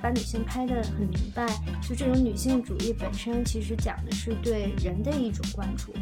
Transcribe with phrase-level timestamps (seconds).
[0.00, 1.44] 把女性拍得很明白，
[1.82, 5.92] 就这种女性主义本身其实讲的是对人的一种关注。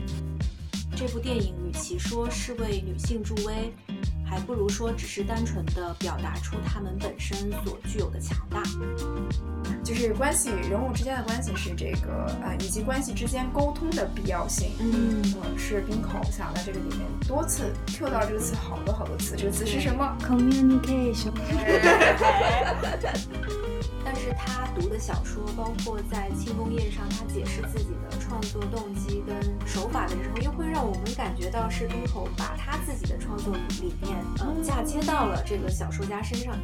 [0.94, 3.72] 这部电影与其说是为女性助威，
[4.34, 8.60] 还不如说只是单纯的表达出他们本身所具有的强大。
[9.84, 14.72] 就是关系人物之间的关系是这个呃，以及关系之间沟通的必要性。
[14.80, 15.22] 嗯，
[15.56, 21.30] 是冰口想在这个里面多次 Q 到这个词好多好多次，这个词是什么？Communication。
[24.04, 29.36] 但是他读的小说，包括在《庆功宴》上，他解释自己的创作动机跟
[29.66, 36.54] 手法的时候，又会让我们感觉到是丁口把他自己的创作理念，呃，嫁接到了这个小说家身上。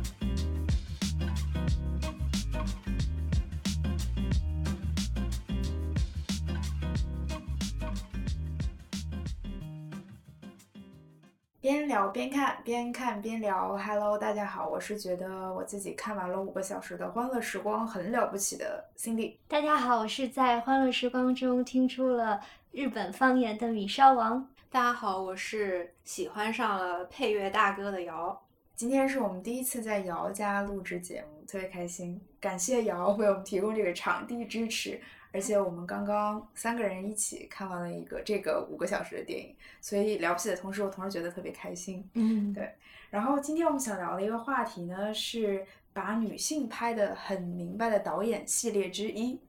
[12.01, 13.77] 聊边看，边看边聊。
[13.77, 19.37] Hello，大家好，我是觉得我自己看完了五个小时的欢乐时光很了不起的 Cindy。
[19.47, 24.49] 大家好，我是在欢乐时光中听出了日本方言的米烧王。
[24.71, 28.41] 大家好，我是喜欢上了配乐大哥的瑶。
[28.75, 34.99] 今天是我们第一次在瑶家录制节目，特别开心，感谢瑶为我们提供这个场地支持。
[35.33, 42.09] 而且我们刚刚三个人一起看完了一个这个五个小时的电影，所以了不起的同时，我同时觉得特别开心。
[42.15, 42.69] 嗯，对。
[43.11, 49.41] 然后今天我们想聊的一个话题呢，是把女性拍的很明白的导演系列之一。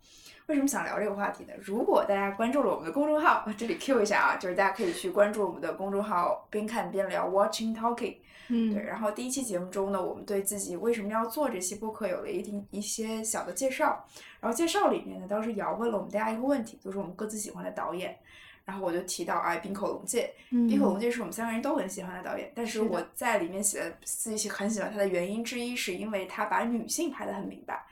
[0.48, 1.54] 为什么想聊这个话题呢？
[1.62, 8.18] 如果大家关注了我们的公众号， 这里 Q 一下啊，就是大家可以去关注我们的公众号，边看边聊，Watching Talking。
[8.54, 8.84] 嗯，对。
[8.84, 14.06] 然后第一期节目中呢，我们对自己为什么要做这期播客有了一定一些小的介绍。
[14.42, 18.18] 然后介绍里面呢，当时瑶问了我们大家一个问题，就是我们各自喜欢的导演。
[18.64, 20.32] 然后我就提到哎，滨口龙介。
[20.50, 27.84] 滨口龙介是我们三个人都很喜欢的导演，但是我在里面写的自己很喜欢他的原因之一，是因为他把女性拍得很明白。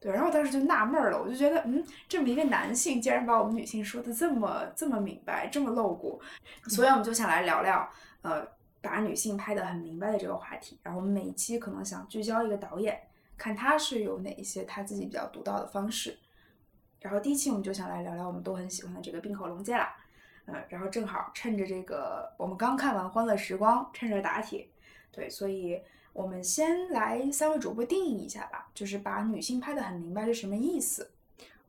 [0.00, 6.20] 对，然后我当时就纳闷了，我就觉得，嗯，这么一个男性竟然把我们女性说的这么这么明白，这么露骨，
[6.68, 7.90] 所以我们就想来聊聊，
[8.22, 8.46] 呃，
[8.88, 10.78] 把女性拍得很明白的这个话题。
[10.82, 12.98] 然后我们每一期可能想聚焦一个导演，
[13.36, 16.18] 看他是有哪一些他自己比较独到的方式。
[17.00, 19.94] 然后第一期我们就想来聊聊我们都很喜欢的这个冰口龙介啦，
[20.46, 24.68] 嗯，然后正好趁着这个我们刚看完《欢乐时光》，趁热打铁，
[25.12, 25.80] 对，所以。
[26.14, 31.08] 我们先来三位主播定义一下吧，就是把女性拍得很明白是什么意思？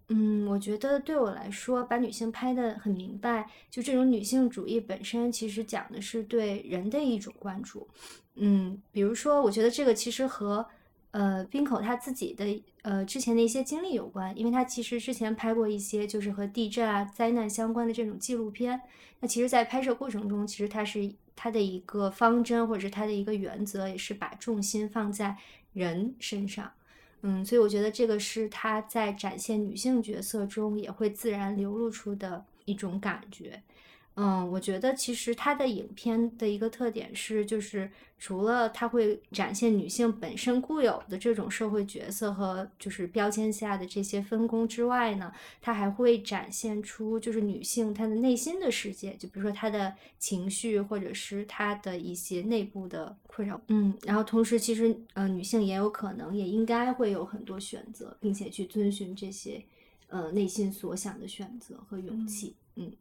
[0.09, 7.87] 嗯，我觉得对我来说，把女性拍得很明白，就这种女性主义本身其实讲的是对人的一种关注。
[8.35, 10.65] 嗯，比如说，我觉得这个其实和
[11.11, 18.81] 呃冰口他自己的呃之前的一些经历有关，因为他其实之前拍过一些就是和地震啊灾难相关的这种纪录片。
[19.19, 21.13] 那其实，在拍摄过程中，其实他是。
[21.41, 25.37] 他的一个方针或者是他的一个原则，也是把重心放在
[25.71, 26.69] 人身上，
[27.21, 33.61] 嗯，所以我觉得这个是她在展现女性角色中也会自然流露出的一种感觉。
[34.15, 45.31] 嗯，我觉得其实他的影片的一个特点是，就是除了他会展现女性本身固有的这种社会角色和就是标签下的这些分工之外呢，
[45.61, 53.61] 他还会展现出就是女性她的内心的世界，就比如说她的情绪或者是她的一些内部的困扰。
[53.69, 59.63] 嗯，然后同时其实呃女性也有可能也应该会有很多选择，并且去遵循这些
[60.09, 62.57] 呃内心所想的选择和勇气。
[62.75, 62.91] 嗯。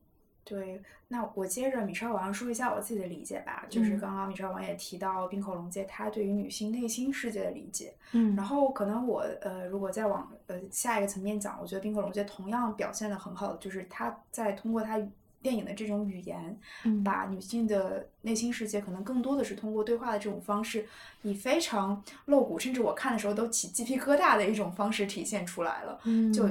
[0.49, 3.67] 对，那我接着米少王说一下我自己的理解吧。
[3.69, 14.99] 就是刚刚米少王也提到冰口龙介他对于女性内心世界的理解，嗯，然后可能我呃如果再往呃下一个层面讲，我觉得冰口龙介同样表现的很好，就是他在通过他
[15.43, 16.59] 电影的这种语言，
[17.05, 20.87] 把女性的内心世界可能更多的是通过对话的这种方式，
[21.21, 26.01] 以非常露骨，甚至我看的时候都起鸡皮疙瘩的一种方式体现出来了。
[26.05, 26.49] 嗯，就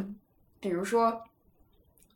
[0.59, 1.19] 比如说。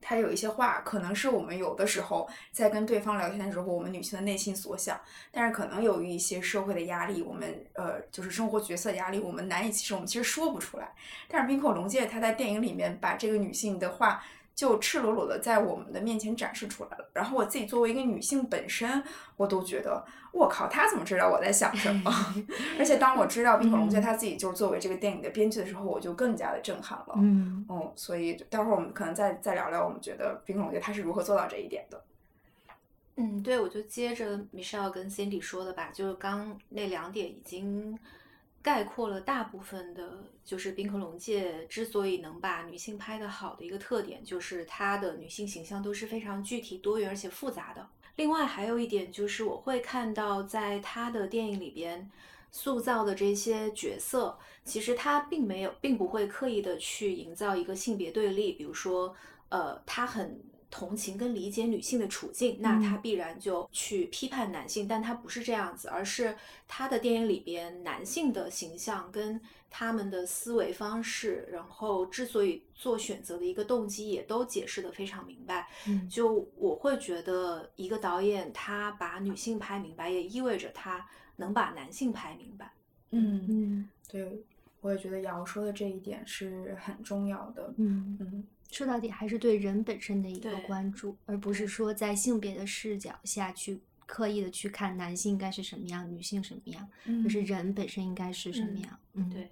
[0.01, 4.99] 他有一些话，可能是我们有的时候在跟对方聊天的时候，我们女性的内心所想，
[5.31, 10.91] 但是可能由于一些社会的压力，我们呃就是生活角色压力，我们难以启齿我们其实说不出来。
[11.27, 14.23] 但是冰口龙介他在电影里面把这个女性的话。
[14.53, 17.09] 就赤裸裸的在我们的面前展示出来了。
[17.13, 19.03] 然后我自己作为一个女性本身，
[19.37, 22.11] 我都觉得，我靠，他怎么知道我在想什么？
[22.77, 27.13] 而且当我知道冰口龙介他自己就是作为这个电影的编剧的时候，我就更加的震撼了。
[27.17, 32.03] 嗯，嗯，所以待会儿我们可能再再聊聊，我们觉得冰口龙介他是如何做到这一点的。
[33.15, 37.97] 嗯，对，我就接着 Michelle 跟 Cindy 说的吧，就是刚那两点已经。
[38.61, 47.89] 概括了大部分的，就是冰河龙界之所以能把女性拍得好的一个特点，就是她的女性形象都是非常具体、多元而且复杂的。
[48.17, 52.11] 另外还有一点就是，我会看到在她的电影里边，
[52.51, 58.51] 塑造的这些角色，其实他并没有，并不会刻意的去营造一个性别对立。
[58.51, 59.15] 比如说，
[59.49, 60.39] 呃，他很
[60.71, 66.35] 同情跟理解女性的处境，那他必然就去批判男性，但他不是这样子，而是
[66.67, 69.39] 他的电影里边男性的形象跟
[69.69, 75.67] 他们的思维方式，然后之所以做选择的一个动机，也都解释的非常明白。
[75.87, 82.71] 嗯就我会觉得，一个导演他把女性拍明白，也意味着他能把男性拍明白。
[83.11, 84.41] 嗯，嗯对，
[84.79, 87.73] 我也觉得瑶说的这一点是很重要的。
[87.77, 96.89] 嗯，嗯，说到底还是对人本身的一个关注，而不是说在性别的视角下去刻意的去看男性应该是什么样，女性什么样，
[97.23, 98.99] 就是人本身应该是什么嗯样。
[99.13, 99.51] 嗯，对，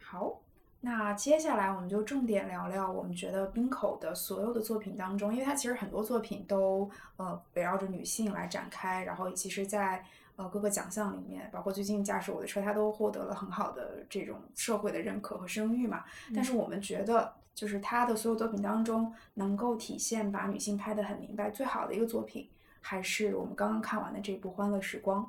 [0.00, 0.40] 好，
[0.80, 10.04] 那接下来我们就重点聊聊我们觉得冰口的所有的作品当中，因为他其实很多作品都呃围绕着女性来展开，然后其实在
[10.36, 16.04] 呃各个奖项里面，包括最近驾驶我的车，他都获得了很好的这种社会的认可和声誉嘛。
[16.34, 22.48] 但是我们觉得，就是他的所有作品当中，能够体现把女性拍得很明白最好的一个作品，
[22.80, 25.22] 还是我们刚刚看完的这部《欢乐时光》。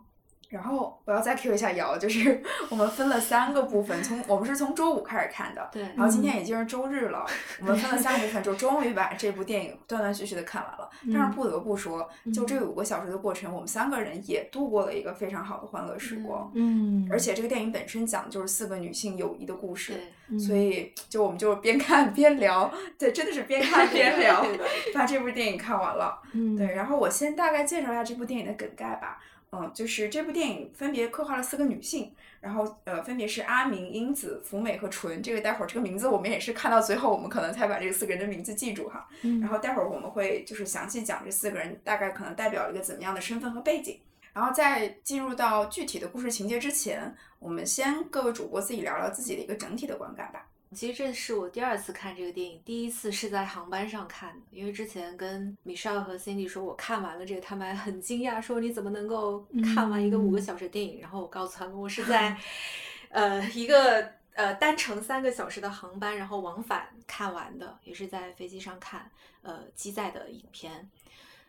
[0.54, 2.40] 然后我要再 Q 一下瑶，就是
[2.70, 7.26] 我们分了三个部分，从我们是从周五开始看的，对然后今天已经是周日了，
[7.60, 10.88] 我们分了三个部分，就终于把这部电影断断续续的看完了。
[11.12, 16.52] 但是不得不说，就这五个小时的过程，我们三个人也度过了一个非常好的欢乐时光。
[16.54, 19.94] 嗯，而且这个电影本身讲的就是四个女性友谊的故事，
[20.30, 24.46] 对，所以就我们就边看边聊，对，真的是边看边聊，
[24.94, 26.22] 把这部电影看完了。
[26.34, 29.20] 嗯，对，然后我先大概介绍一下这部电影的梗概吧。
[29.56, 32.12] 嗯，就是这部电影分别刻画了四个女性，
[32.42, 35.22] 然后呃，分别是阿明、英子、福美和纯。
[35.22, 39.08] 这个待会儿这个名字我们也是看到最后，我们可能才把这四个人的名字记住哈。
[39.22, 44.00] 嗯，然后待会儿我们会就是详细讲这四个人大概可能代表一个怎么样的身份和背景。
[44.34, 50.48] 然后在进入到具体的故事情节之前，我们先各位主播自己聊聊自己的一个整体的观感吧。
[50.74, 61.00] 其实这是我第二次看这个电影，第一次是在航班上看的，因为之前跟 Michelle 和 Cindy 说我看完了这个，他们还很惊讶，说你怎么能够看完一个五个小时电影？
[61.00, 62.36] 然后我告诉他们，我是在
[63.10, 69.10] 呃一个呃单程三个小时的航班，然后往返看完的，也是在飞机上看
[69.42, 70.90] 呃机载的影片。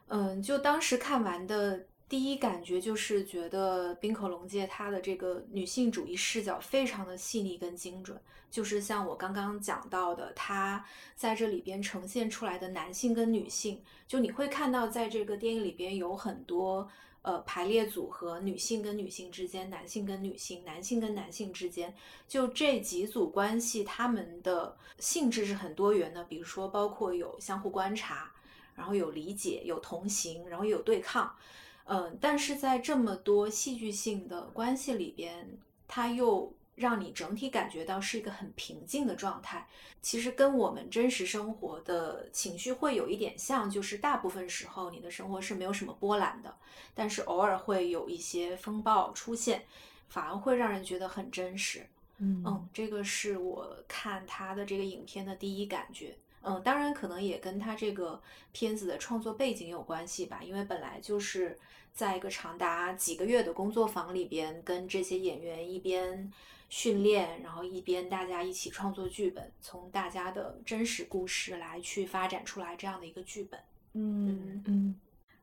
[0.09, 8.21] 嗯，就当时看完的第一感觉就是觉得冰口龙介他的这个女性主义视角非常的细腻跟精准。
[8.55, 10.85] 就是像我刚刚讲到的，他
[11.17, 16.89] 在这里边呈现出来的男性跟女性，就你会看到在这个电影里边有很多
[17.23, 21.93] 呃排列组合，女性跟女性之间，男性跟女性，男性跟男性之间，
[22.29, 26.23] 就这几组关系，他们的性质是很多元的。
[26.23, 28.31] 比如说，包括有相互观察，
[28.77, 31.35] 然后有理解，有同行，然后有对抗。
[31.87, 35.59] 嗯，但是在这么多戏剧性的关系里边，
[35.89, 39.67] 他又让你整体感觉到是一个很平静的状态。
[40.03, 46.55] 其实跟我们真实生活的情绪会有一点像，就是大部分时候你的生活是没有什么波澜的，
[46.95, 49.65] 但是偶尔会有一些风暴出现，
[50.09, 51.87] 反而会让人觉得很真实。
[52.19, 56.17] 嗯嗯，这个是我看他的这个影片的第一感觉。
[56.43, 58.21] 嗯，当然可能也跟他这个
[58.53, 61.59] 片子的创作背景有关系吧，因为本来就是
[61.95, 66.31] 在一个长达几个月的工作坊里边，跟这些演员一边
[66.77, 73.61] 训练，然后一边大家一起创作剧本，从大家的真实故事来去发展出来这样的一个剧本。
[73.93, 74.93] 嗯，嗯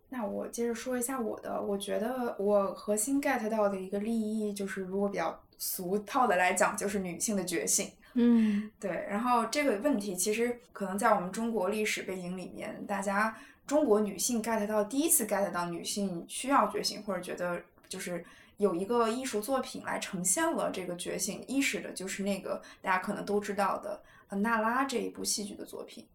[0.10, 7.90] 那我接着说一下我的，我觉得我核心 get 到的一个利益就是，如果比较俗套的来讲，就是女性的觉醒。
[8.16, 13.34] 嗯对，然后这个问题其实可能在我们中国历史背景里面，大家
[13.66, 18.26] 中国女性 get 到第一次 get 到女性需要觉醒，或者觉得就是
[18.62, 24.00] 有一个艺术作品来呈现了这个觉醒意识的，就是那个大家可能都知道的
[24.30, 26.06] 呃娜拉这一部戏剧的作品。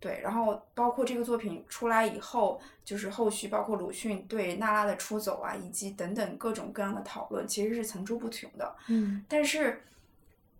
[0.00, 8.74] 对，然后包括这个作品出来以后，就是后续包括鲁迅对娜拉的出走啊，以及等等各种各样的讨论，其实是层出不穷的。
[8.88, 9.80] 嗯但是，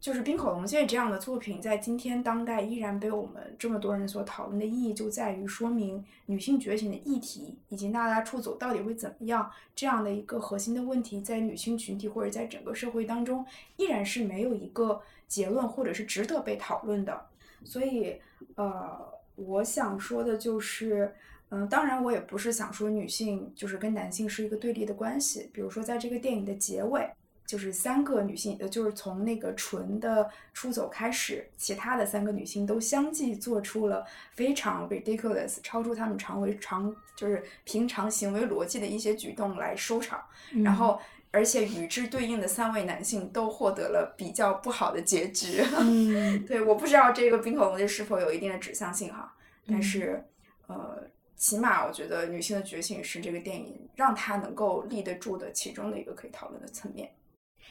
[0.02, 17.26] 就是冰口龙介这样的作品，在今天当代依然被我们这么多人所讨论的意义，就在于说明女性觉醒的议题以及娜拉出走到底会怎么样这样的一个核心的问题，在女性群体或者在整个社会当中，依然是没有一个结论或者是值得被讨论的。
[17.64, 18.16] 所以，
[18.56, 18.98] 呃，
[19.36, 21.14] 我想说的就是。
[21.54, 25.50] 嗯，当然，我也不是想说女性就是跟男性是一个对立的关系。
[25.52, 27.06] 比如说，在这个电影的结尾，
[27.52, 40.24] 就是三个女性，呃，就是从那个纯的出走开始，其他的三个女性都相继做出了非常 ridiculous、超出她们常为常就是平常行为逻辑的一些举动来收场。
[40.64, 40.98] 然后
[41.30, 45.62] 而且与之对应的三位男性都获得了比较不好的结局。
[45.78, 49.30] 嗯 对，我不知道这个冰口龙介是否有一定的指向性哈，
[49.66, 50.24] 但嗯是
[50.68, 51.06] 呃，
[51.36, 57.10] 起码我觉得女性的觉醒是这个电影让它能够立得住的其中的一个可以讨论的层面。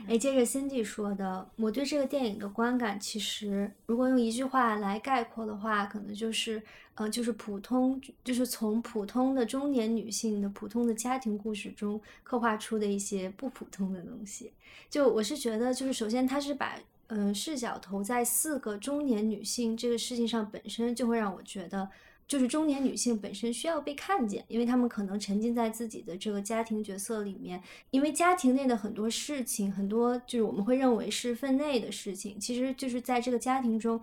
[0.07, 6.62] 哎，接着 Cindy 说的，我对这个电影的观感，其实如果用一句话来概括的话，可能就是，
[6.95, 14.51] 呃，就是普通，就是从普通的中年女性的普通的家庭故事中刻画出的一些不普通的东西。
[14.89, 21.88] 就我是觉得，就是首先它是把，嗯、视角投在四个中年女性这个事情上，本身就会让我觉得。
[22.32, 34.00] 就是中年女性本身需要被看见，因为她们可能沉浸在自己的这个家庭角色里面，因为家庭内的很多事情，很多就是我们会认为是分内的事情，其实就是在这个家庭中，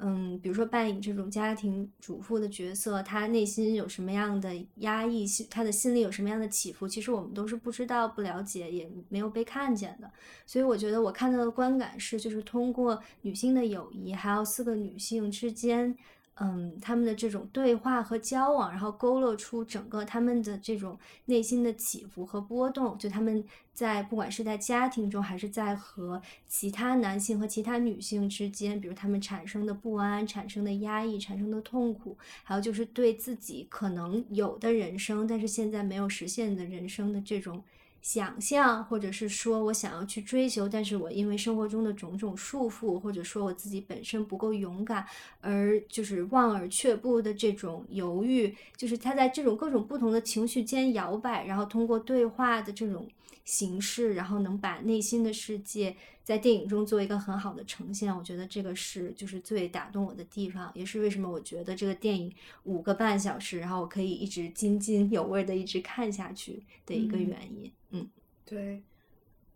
[0.00, 10.10] 嗯，比如说扮演这种家庭主妇的角色，她内心有什么样的压抑，她的心里有什么样的起伏，其实我们都是不知道、不了解，也没有被看见的。
[10.46, 15.94] 所以我觉得我看到的观感是，就是通过女性的友谊，还有四个女性之间。
[16.38, 22.98] 嗯，他们的这种对话和交往，然后勾勒出整个他们的这种内心的起伏和波动。
[22.98, 37.64] 就他们在不管是在家庭中，还是在和其他男性和其他女性之间，比如他们产生的不安、产生的压抑、产生的痛苦，还有就是对自己可能有的人生，但是现在没有实现的人生的这种。
[38.02, 45.04] 想象，或者是说我想要去追求，但是我因为生活中的种种束缚，或者说我自己本身不够勇敢，
[45.40, 53.08] 而就是望而却步的这种犹豫，就是他在这种各种不同的情绪间摇摆，然后通过对话的这种
[53.46, 58.14] 形式，然后能把内心的世界在电影中做一个很好的呈现。
[58.14, 62.34] 我觉得这个是就是最打动我的地方，也是为什么我觉得这个电影
[62.64, 67.72] 五个半小时，然后我可以一直津津有味的一直看下去的一个嗯原因。
[67.90, 68.08] 嗯
[68.44, 68.82] 对，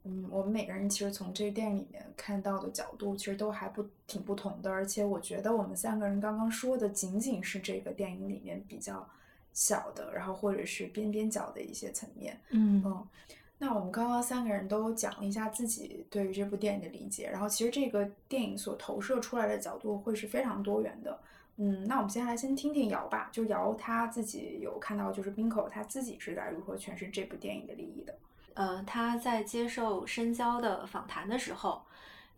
[0.04, 4.70] 嗯，我们每个人其实从这个电影里面看到的角度，其实都还不挺不同的。
[4.70, 9.08] 而且我觉得我们三个人刚刚说的，仅仅是这个电影里面比较
[9.52, 12.40] 小的，然后或者是边边角的一些层面。
[12.50, 13.06] 嗯嗯，
[13.62, 21.20] 那我们刚刚三个人都讲了一下自己对于这部电影的理解，然后其实这个电影所投射出来的角度会是非常多元的。
[21.58, 28.14] 嗯，那我们接下来先听听姚吧，就姚他自己有看到，就是冰口他自己是在如何诠释这部电影的利益的。
[28.54, 31.82] 呃，他在接受深交的访谈的时候，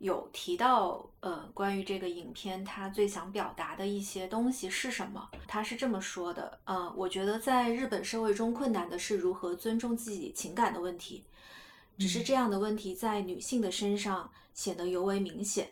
[0.02, 5.30] 有提到呃关于这个影片他最想表达的一些东西是什么。
[5.46, 11.24] 他是这么说的：呃，我觉得在日本社会中困难的是如何尊重自己情感的问题，
[11.98, 15.70] 只是这样的问题在女性的身上显得尤为明显。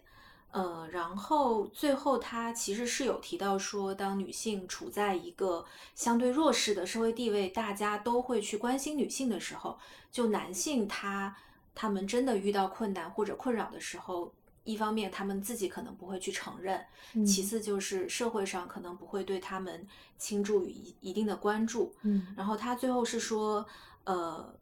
[0.53, 5.65] 呃，然后最后他其实是有提到说，当女性处在一个
[5.97, 9.77] 相对弱势的社会地位，大家都会去关心女性的时候，
[10.13, 11.37] 就男性他
[11.75, 14.33] 他们真的遇到困难或者困扰的时候，
[14.65, 16.85] 一方面他们自己可能不会去承认，
[17.27, 19.87] 其嗯次就是社会上可能不会对他们
[20.19, 21.95] 倾注于一一定的关注。
[22.03, 23.67] 嗯然后他最后是说，
[24.05, 24.55] 呃，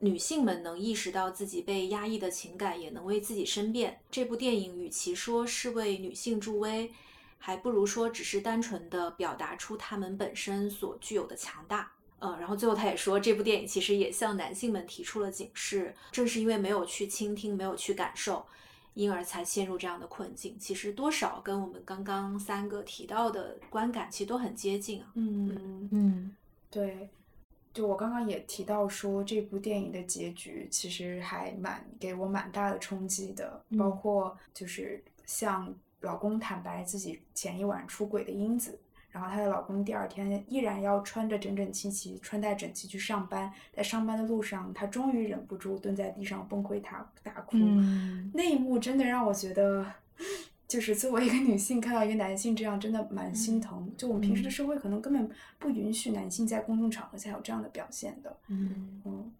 [0.00, 4.00] 女性们能意识到自己被压抑的情感，也能为自己申辩。
[4.10, 6.92] 这部电影与其说是为女性助威，
[7.38, 11.92] 还不如说只是单纯的表达出她们本身所具有的强大。
[12.18, 18.44] 呃，然后最后他也说，这部电影其实也向男性们提出了警示，正是因为没有去倾听，没有去感受，
[18.94, 20.56] 因而才陷入这样的困境。
[20.58, 25.10] 其实多少跟我们刚刚三个提到的观感其实都很接近啊。
[25.14, 26.36] 嗯嗯
[26.70, 27.08] 对，
[27.74, 38.78] 就我刚刚也提到说，这部电影的结局其实还蛮给我蛮大的冲击的，包嗯括就是向老公坦白自己前一晚出轨的英子，
[39.16, 49.90] 然后她的老公第二天依然要穿着整整齐齐、穿戴整齐去上班，在上班的路上，她终于忍不住蹲在地上崩溃大大哭，嗯那一幕真的让我觉得，
[50.68, 53.90] 就是作为一个女性看到一个男性这样，真的蛮心疼。
[53.96, 58.36] 就我们平时的嗯社会可能根本不允许男性在公众场合下有这样的表现的。
[58.48, 59.32] 嗯嗯，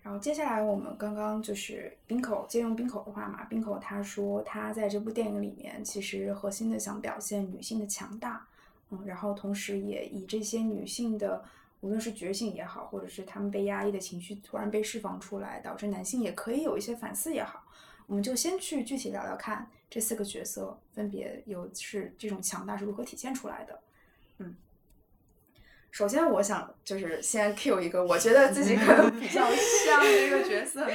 [0.00, 8.46] 然后接下来我们刚刚就是冰口借用冰口的话嘛，冰口他说他在这部电影里面其实核心的想表现女性的强大，
[8.90, 11.44] 嗯，然后同时也以这些女性的
[11.80, 17.62] 无论是觉醒也好，或者是她们被压抑的情绪突然被释放出来，导致男性也可以有一些反思也好，
[18.06, 23.80] 我们就先去具体聊聊看这四个角色分别有是这种强大是如何体现出来的。
[24.38, 24.56] 嗯，
[25.90, 29.42] 首先我想就是先 cue 一个我觉得自己可能比较
[29.86, 30.94] 像这个角色的，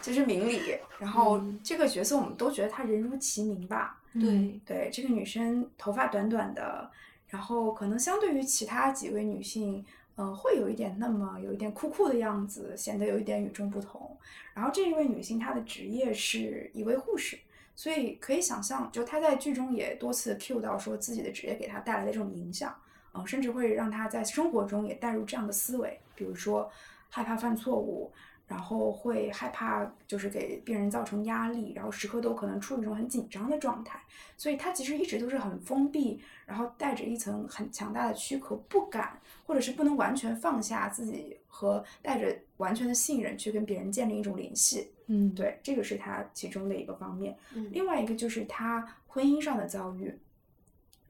[0.00, 0.60] 就是明理。
[0.98, 6.90] 然后嗯这个角色我们都觉得她人如其名吧，对，对，这个女生头发短短的，
[7.32, 9.82] 然后可能相对于其他几位女性，
[10.16, 14.14] 嗯，会有一点那么有一点酷酷的样子，显得有一点与众不同。
[14.52, 17.38] 然后这一位女性她的职业是一位护士，
[17.74, 22.76] 所以可以想象，就她在剧中也多次 cue 到说自己的职业给她带来的这种影响，
[23.14, 26.70] 嗯，甚至会让她在生活中也带入这样的思维，比如说
[27.08, 28.12] 害怕犯错误。
[28.46, 33.98] 然后会害怕，就是给病人造成压力，然后时刻都可能处于一种很紧张的状态，
[34.36, 44.90] 所以他其实一直都是很封闭，然后带着一层很强大的躯壳，不敢或者是不能完全放下自己和带着完全的信任去跟别人建立一种联系。
[45.06, 47.36] 嗯，对，这个是他其中的一个方面。
[47.54, 50.14] 嗯另外一个就是他婚姻上的遭遇。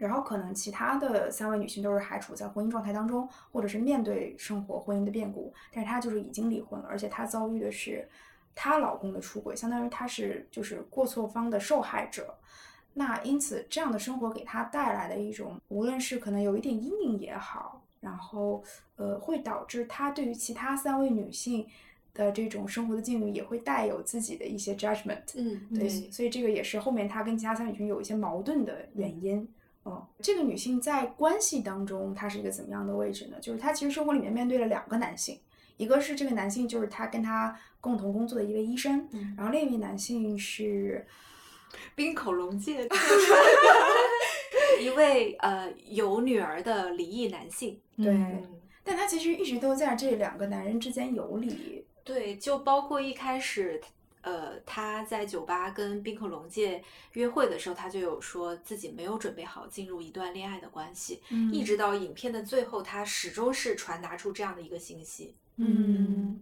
[0.06, 8.08] 然后可能其他的三位女性都是还处在婚姻状态当中，或者是面对生活婚姻的变故，但是她就是已经离婚了，而且她遭遇的是
[8.52, 12.34] 她老公的出轨，相当于她是就是过错方的受害者。
[12.94, 18.64] 那因此这样的生活给她带来的一种，无论是可能有一点阴影也好，然后
[18.96, 21.64] 呃会导致她对于其他三位女性
[22.12, 25.22] 的这种生活的境遇也会带有自己的一些 judgment。
[25.36, 29.48] 嗯，对，所以这个也是后面她跟其他三位女性有一些矛盾的原因。
[29.84, 33.36] 嗯，这个女性在关系当中，她是一个怎么样的位置呢？
[33.40, 35.40] 就是她其实生活里面面对了两个男性，
[35.76, 41.04] 一个是这个男性就是她跟她共同工作的一位医生，嗯然后另一位男性是
[41.96, 42.86] 冰口龙介，
[44.80, 47.80] 一位呃有女儿的离异男性。
[47.96, 51.84] 对，嗯，但她其实一直都在这两个男人之间游离。
[52.04, 53.80] 对，就包括一开始，
[54.22, 65.34] 呃，他在酒吧跟宾客龙介约会的时候，他就有说自己没有准备好进入一段恋爱的关系，嗯一直到影片的最后，他始终是传达出这样的一个信息。
[65.56, 66.40] 嗯，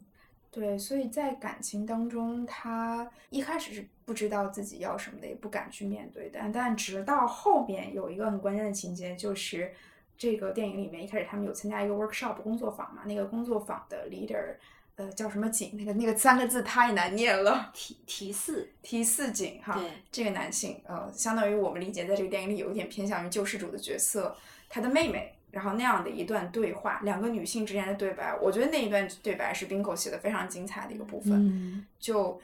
[0.51, 6.39] 对，所以在感情当中，他一开始是不知道自己要什么的，也不敢去面对的。
[6.41, 9.73] 但但直到后面有一个很关键的情节，就是
[10.17, 14.55] 这个电影里面一开始他们有参加一个 workshop 工作坊嘛，那个工作坊的 leader，
[14.97, 15.73] 呃，叫什么景？
[15.75, 17.71] 那个那个三个字太难念了。
[17.73, 24.37] 提提四，提四景哈对，这个男性，呃，相当于我们理解在这个电影里有一点偏向于救世主的角色，
[24.69, 32.39] 他的妹妹，然后那样的一段对话，两个女性之间的对白，我觉得那一段对白是冰口写的非常精彩的一个部分，嗯就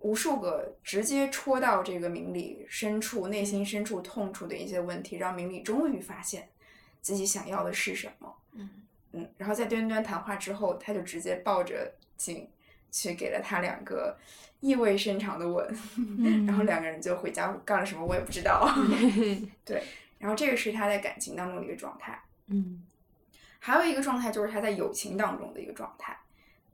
[0.00, 6.48] 无数个直接戳到这个明理深处、内心深处痛处的一些问题，让明理终于发现
[7.00, 8.34] 自己想要的是什么。
[8.52, 8.68] 嗯
[9.12, 12.48] 嗯，然后在端端谈话之后，他就直接抱着景
[12.90, 14.16] 去给了他两个
[14.60, 18.68] 意味深长的吻，嗯 然后两个人就回家干了什么我也不知道。
[19.64, 19.82] 对，
[20.18, 22.82] 然后这个是他在感情当中的一个状态，嗯
[23.58, 26.16] 还有一个状态就是他在友情当中的一个状态。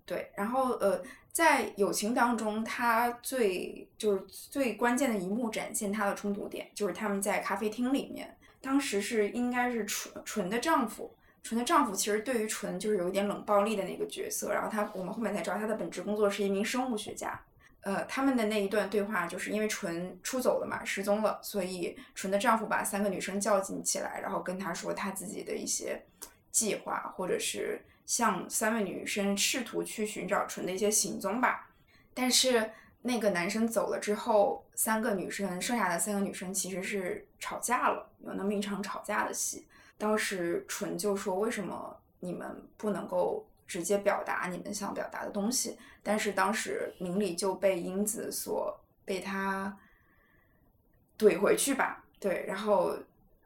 [0.04, 11.12] 对，然后呃，在友情当中，他最就是最关键的一幕展现他的冲突点，就是他们在咖啡厅里面，当时是应该是纯纯的丈夫，
[11.46, 17.40] 纯的丈夫其实对于纯就是有一点冷暴力的那个角色，然后他我们后面才知道他的本职工作是一名生物学家。
[17.82, 26.04] 呃，他们的那一段对话，就是因为纯出走了嘛，失踪了，所以纯的丈夫把三个女生叫进起来，然后跟她说他自己的一些
[26.50, 31.70] 计划，或者是向三位女生试图去寻找纯的一些行踪吧。
[32.12, 39.64] 但是那个男生走了之后，三个女生，剩下的三个女生其实是吵架了，有那么一场吵架的戏。
[39.98, 49.76] 当时纯就说：“为什么你们不能够直接表达你们想表达的东西？”但是当时明里就被英子所被他
[51.18, 52.96] 怼回去吧，对，然后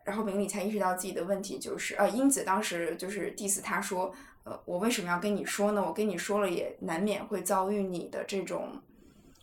[0.04, 4.12] 然后明里才意识到自己的问题，就是呃，英子当时就是 diss 他说，
[4.44, 5.82] 呃，我为什么要跟你说呢？
[5.82, 8.82] 我跟你说了也难免会遭遇你的这种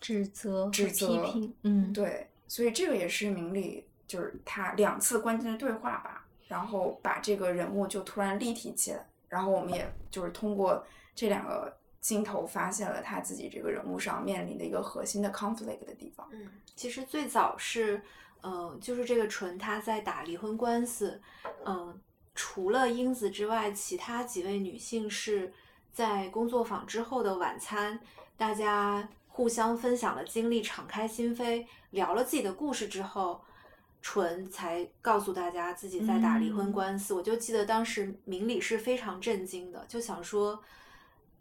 [0.02, 10.84] 指责批指责评，嗯，对，所以这个也是明里就是他两次关键的对话吧，然后把这个人物就突然立体起来，然后我们也就是通过
[11.14, 16.28] 这两个镜头发现了他自己这个人物上面临的一个核心的 conflict 的地方。
[16.32, 18.02] 嗯，其实最早是，
[18.42, 21.22] 呃，就是这个纯他在打离婚官司，
[21.66, 22.00] 嗯、
[22.34, 25.52] 除了英子之外，其他几位女性是
[25.92, 28.00] 在工作坊之后的晚餐，
[28.38, 33.42] 大家互相分享了经历，敞开心扉，聊了自己的故事之后，
[34.02, 37.14] 纯才告诉大家自己在打离婚嗯官司。
[37.14, 40.62] 我就记得当时明理是非常震惊的，就想说。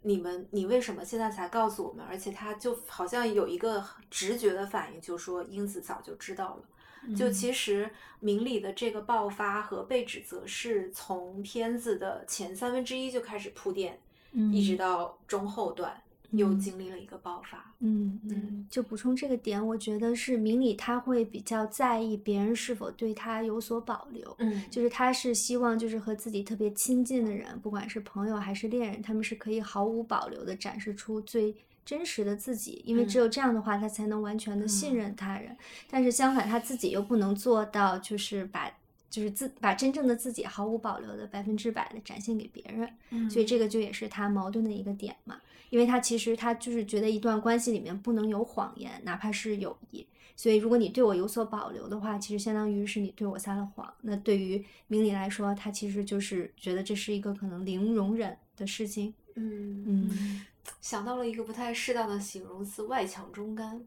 [0.03, 2.05] 你们，你为什么现在才告诉我们？
[2.05, 6.61] 而且他就好像有一个直觉的反应，就说英子早就知道了。
[7.07, 7.89] 嗯就其实
[8.21, 13.99] 明理的这个爆发和被指责是从片子的前三分之一就开始铺垫，
[14.31, 15.99] 嗯一直到中后段。
[16.31, 17.73] 又嗯经历了一个爆发。
[17.79, 24.35] 嗯嗯嗯，就补充这个点，我觉得是明理他会比较在意别人是否对他有所保留。
[24.39, 35.55] 嗯就是他是希望就是和自己特别亲近的人，不管是朋友还是恋人，他们是可以毫无保留的展示出最真实的自己，因为只嗯有这样的话，他才能完全的信嗯任他人。
[35.89, 38.69] 但是相反，他自己又不能做到，就是把
[39.09, 42.89] 就是自把真正的自己毫无保留的百分之百的展现给别人。
[43.11, 45.37] 嗯所以这个就也是他矛盾的一个点嘛，
[45.69, 50.05] 因为他其实他就是觉得一段关系里面不能有谎言，哪怕是友谊。
[50.35, 53.91] 所以如果你对我有所保留的话，其实相当于是你对我撒了谎。
[54.01, 59.13] 那对于明理来说，他其实就是觉得这是一个可能零容忍的事情。
[59.35, 60.45] 嗯嗯
[60.81, 63.83] 想到了一个不太适当的形容词“外强中干”。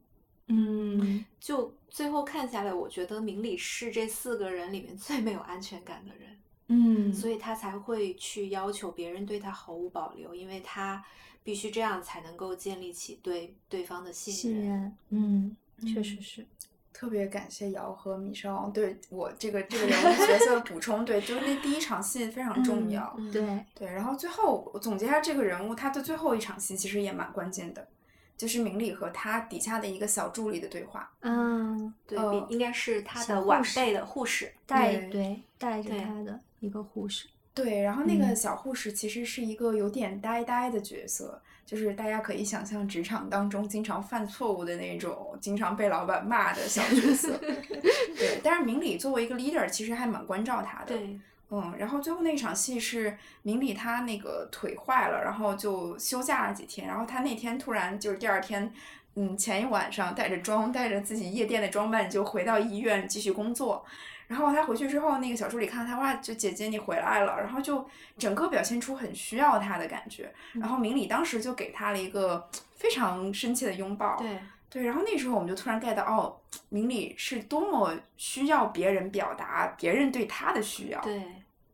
[0.52, 11.04] 嗯就最后看下来，我觉得明理是这四个人里面最没有安全感的人，嗯，所以他才会去要求别人对他毫无保留，因为他
[11.42, 16.46] 必须这样才能够建立起对对方的信信任，嗯，确实嗯是，
[16.92, 23.14] 特别感谢姚和米少对我这个这个人物角色的补充，对，就是那第一场戏非常重嗯要。
[23.18, 27.88] 嗯对，对，然后最后我总结一下这个人物，他的最后一场戏其实也蛮关键的，
[28.36, 31.10] 就是明理和他底下的一个小助理的对话。
[31.20, 34.52] 嗯，对，呃应该是他的晚辈的护士。
[34.66, 47.36] 带对对带着他的一个护士，对，然后那个嗯小护士其实是一个有点呆呆的角色，就是大家可以想象职场当中经常犯错误的那种，经常被老板骂的小角色。
[48.16, 50.96] 对，但是明理作为一个 leader，其实还蛮关照他的。
[50.96, 51.18] 对，
[51.50, 58.72] 嗯，然后最后那场戏是明理他那个腿坏了，然后就休假了几天，然后他那天突然就是第二天，
[59.16, 63.84] 嗯，前一晚上带着妆，带着自己夜店的装扮就回到医院继续工作。
[64.30, 67.84] 然后他回去之后，那个小助理看到他，哇，就姐姐你回来了，然后就
[68.16, 70.32] 整个表现出很需要他的感觉。
[70.52, 74.16] 然后明理当时就给他了一个非常深切的拥抱。
[74.18, 74.38] 对，
[74.70, 76.36] 对，然后那时候我们就突然 get 到，哦，
[76.68, 81.00] 明理是多么需要别人表达别人对他的需要。
[81.00, 81.24] 对，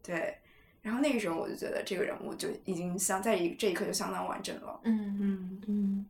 [0.02, 0.38] 对，
[0.80, 4.80] 然后那个时候我就觉得这个人物就已经相在一这一刻就相当完整了。
[4.84, 6.06] 嗯嗯嗯，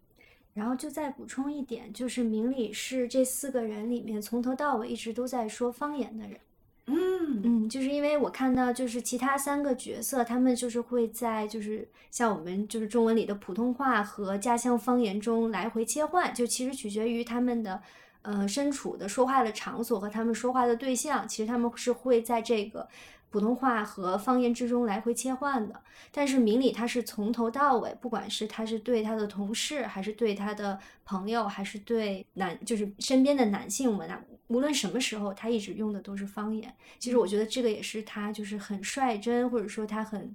[0.56, 6.40] 然后就再补充一点，就是明理是这四个人里面从头到尾一直都在说方言的人。
[6.86, 17.82] 嗯嗯，就是因为我看到，就是其他三个角色，他们就是会在就是像我们就是中文里的普通话和家乡方言中来回切换，就其实取决于他们的
[18.22, 22.88] 呃身处的说话的场所和他们说话的对象，其实他们是会在这个
[23.30, 25.82] 普通话和方言之中来回切换的。
[26.10, 36.74] 但是明理他是从头到尾，不管是他是对他的同事，还是对他的朋友，还是对男就是身边的男性们啊，无论什么时候，他一直用的都是方言。
[36.98, 40.34] 其实我觉得这个也是他就是很率真，或者说他很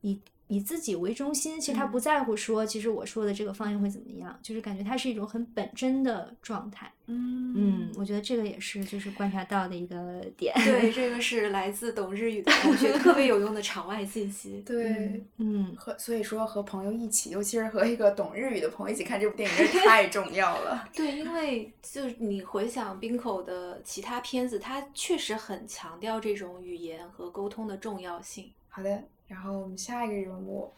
[0.00, 1.60] 以以自己为中心。
[1.60, 6.92] 其实他不在乎说，其实我说的这个方言会怎么样，就是感觉他是一种很本真的状态。
[7.06, 10.54] 嗯嗯，我觉得这个也是就是观察到的一个点。
[10.64, 14.62] 对， 这个是来自懂日语的同学特别有用的场外信息。
[14.64, 15.22] 对。
[15.38, 20.88] 嗯，和所以说和朋友一起，尤其是和一个懂日语的朋友一起看这部电影，太重要了。
[20.94, 28.50] 对，因为就是你回想冰口的其他片子，他确实很强调这种语言和沟通的重要性。
[28.68, 30.70] 好的，然后我们下一个人物，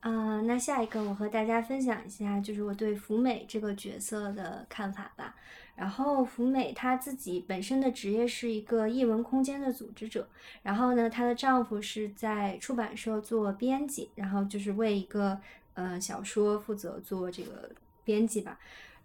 [0.00, 5.36] 啊、那下一个我和大家分享一下，就是我对福美这个角色的看法吧。
[5.76, 10.28] 然后福美她自己本身的职业是一个译文空间的组织者，
[10.62, 15.40] 然后呢，她的丈夫是在出版社做编辑，然后就是为一个
[15.74, 17.70] 呃小说负责做这个
[18.04, 18.58] 编辑吧。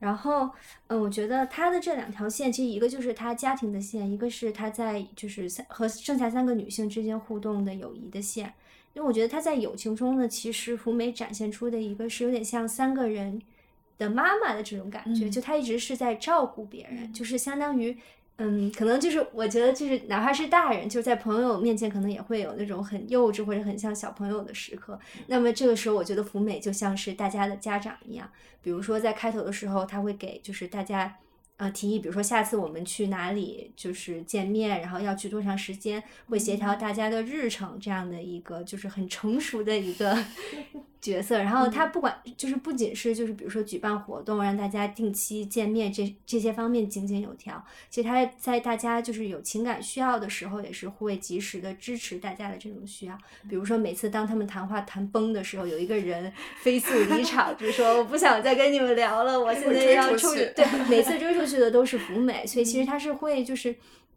[0.05, 0.47] 然后，
[0.85, 8.53] 嗯，我觉得他的这两条线，其实一个就是他家庭的线，一个是他在就是三和剩下三个女性之间互动的友谊的线。
[8.93, 13.41] 因为我觉得他在友情中呢，其实胡梅展现出的一个是有点像三个人
[13.97, 17.97] 的妈妈的这种感觉，嗯就他一直是在照顾别人，嗯就是相当于。
[18.37, 24.99] 嗯，可能就是我觉得就是哪怕是大人，就是在朋友面前可能也会有那种很幼稚或者很像小朋友的时刻。
[25.27, 28.29] 那么这个时候，我觉得福美就像是大家的家长一样，
[28.61, 31.15] 比如说在开头的时候，他会给就是大家
[31.55, 40.17] 呃提议，比如说下次我们去哪里就是见面，然后要去多长时间，会协调大家的日程，这样的一个就是很成熟的一个
[41.01, 41.37] 角色。
[41.37, 53.17] 然后他不管就是不仅是就是比如说举办活动，让大家定期见面这这些方面井井有条，其实他在大家就是有情感需要的时候，也是会及时的支持大家的这种需要。
[53.49, 56.31] 比如说每次当他们谈话谈崩的时候，有一个人
[56.61, 63.75] 飞速离场，就说我不想再跟你们聊了，我现在要出去对，每次 追出去的都是福美，所以其实他是会就是。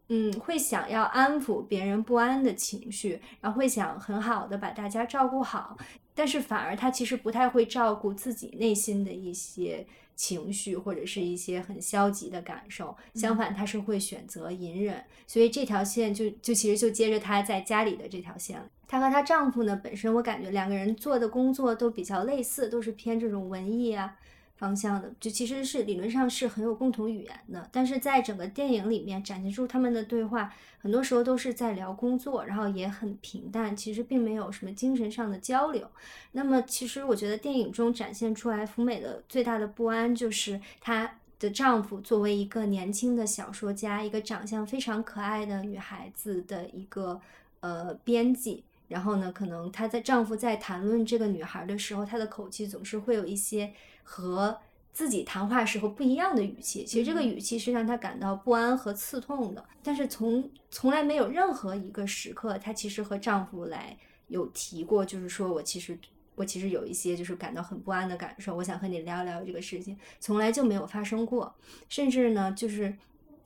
[0.09, 5.77] 嗯，会想要安抚别人不安的情绪，然后会想很好的把大家照顾好，
[6.15, 12.97] 但是反而他其实不太会照顾自己内心的一些情绪或者是一些很消极的感受。
[13.15, 18.67] 相反，他是会选择隐忍，所以这条线就就其实就接着她在家里的这条线了。
[18.87, 24.17] 她和她丈夫呢，本身我感觉两个人做的工作都比较类似，都是偏这种文艺啊。
[24.59, 35.89] 方向的，就其实是理论上是很有共同语言的，但是在整个电影里面展现出他们的对话，很多时候都是在聊工作，然后也很平淡，其实并没有什么精神上的交流。
[36.33, 47.21] 那么，其实我觉得电影中展现出来福美的最大的不安，就是她的丈夫作为一个年轻的小说家，一个长相非常可爱的女孩子的一个
[47.61, 53.73] 呃编辑，然后呢，可能她在丈夫在谈论这个女孩的时候，她的口气总是会有一些。
[54.11, 54.59] 和
[54.91, 59.63] 自己谈话时候不一样的语气，其实这个语气是让她感到不安和刺痛的。
[59.83, 63.97] 但是从从来没有任何一个时刻，她其实和丈夫来
[64.29, 65.97] 有提过，就是说我其实
[66.35, 71.55] 我其实有一些就是感到很不安的感受，我想和你聊聊这个事情，从来就没有发生过。
[71.91, 72.97] 甚至呢，就是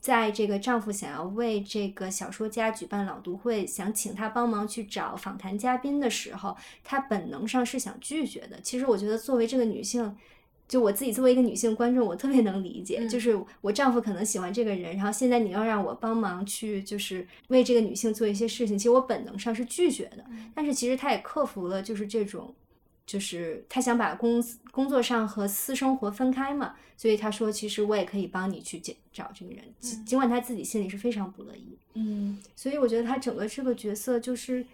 [0.01, 8.59] 在这个丈夫想要为这个小说家举办朗读会，想请他帮忙去找访谈嘉宾的时候，她本能上是想拒绝的。
[8.63, 10.17] 其实我觉得作为这个女性。
[10.69, 13.07] 就我自己作为一个女性观众，我特别能理解。
[13.07, 20.25] 就是我丈夫可能喜欢这个人，然后现在你要让我帮忙去，就是为这个女性做一些事情，其实我本能上是拒绝的。
[20.55, 22.55] 但是其实他也克服了，就是这种，
[23.05, 26.75] 就是他想把工工作上和私生活分开嘛。
[26.97, 29.65] 所以他说，其实我也可以帮你去找找这个人，
[30.07, 31.77] 尽管他自己心里是非常不乐意。
[31.95, 34.65] 嗯，所以我觉得他整个这个角色就是。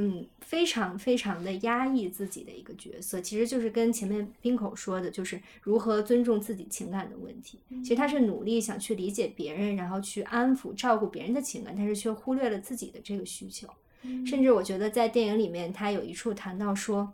[0.00, 7.58] 嗯，非常非常的压抑自己的一个角色，其实就是跟前面冰口说的，就是如何尊重自己情感的问题。
[7.82, 13.66] 其实他是努力想去理解别人，然后去安抚、照顾别人的情感，但是却忽略了自己的这个需求。
[14.24, 17.12] 甚至我觉得在电影里面，他有一处谈到说，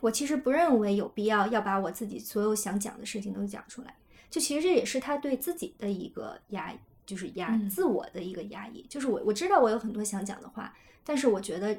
[0.00, 3.94] 我其实不认为有必要要把我自己所有想讲的事情都讲出来。
[4.30, 8.86] 就其实这也是他对自己的一个压，就是压自我的一个压抑。
[8.88, 11.78] 就是我我知道我有很多想讲的话，但是我觉得。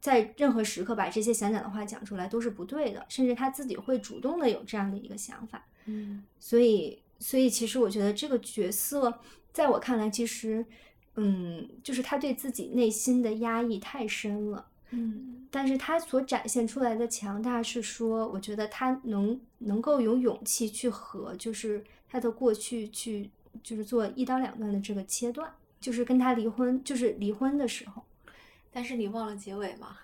[0.00, 5.66] 在任何时刻把这些想讲的话讲出来都是不对的，甚至他自己会主动的有这样的一个想法。
[5.86, 9.20] 嗯，所以，所以其实我觉得这个角色
[9.52, 10.64] 在我看来，其实，
[11.14, 14.66] 嗯，就是他对自己内心的压抑太深了。
[14.90, 23.28] 嗯，但是他所展现出来的强大是说，我觉得他能能够有勇气去和就是他的过去去
[23.62, 28.02] 就是做一刀两断的这个切断，就是跟他离婚，就是离婚的时候。
[28.76, 29.96] 但是你忘了结尾吗？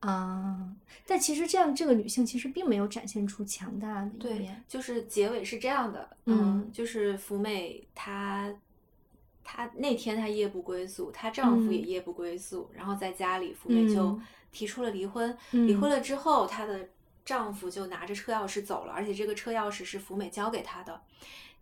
[0.00, 0.68] 啊！
[1.06, 4.64] 但其实这样，这个女性其实并没有展现出强大的一面。
[4.66, 8.52] 就是结尾是这样的，嗯，就是福美她，
[9.44, 14.18] 她那天她夜不归宿，她丈夫也夜不归宿，然后在家里，福美就
[14.50, 15.38] 提出了离婚。
[15.52, 16.88] 离婚了之后，她的
[17.24, 21.00] 丈夫就拿着车钥匙走了，而且这个车钥匙是福美交给他的。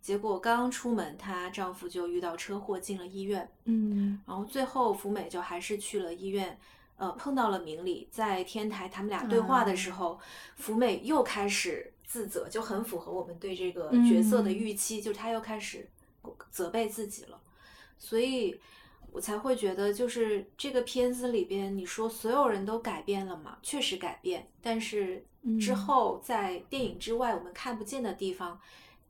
[0.05, 3.49] 结果刚出门，她丈夫就遇到车祸进了医院。
[3.63, 6.59] 嗯，然后最后福美就还是去了医院，
[6.97, 10.19] 呃，碰到了明理，在天台他们俩对话的时候，
[10.57, 15.89] 福美又开始自责，就很符合我们对这个角色的预期，就她又开始
[16.51, 17.41] 责备自己了。
[17.97, 18.59] 所以
[19.11, 23.57] 我才会觉得，就是这个片子里边，你说所有人都改变了嘛？
[23.63, 25.25] 确实改变，但是
[25.59, 28.61] 之后在电影之外我们看不见的地方。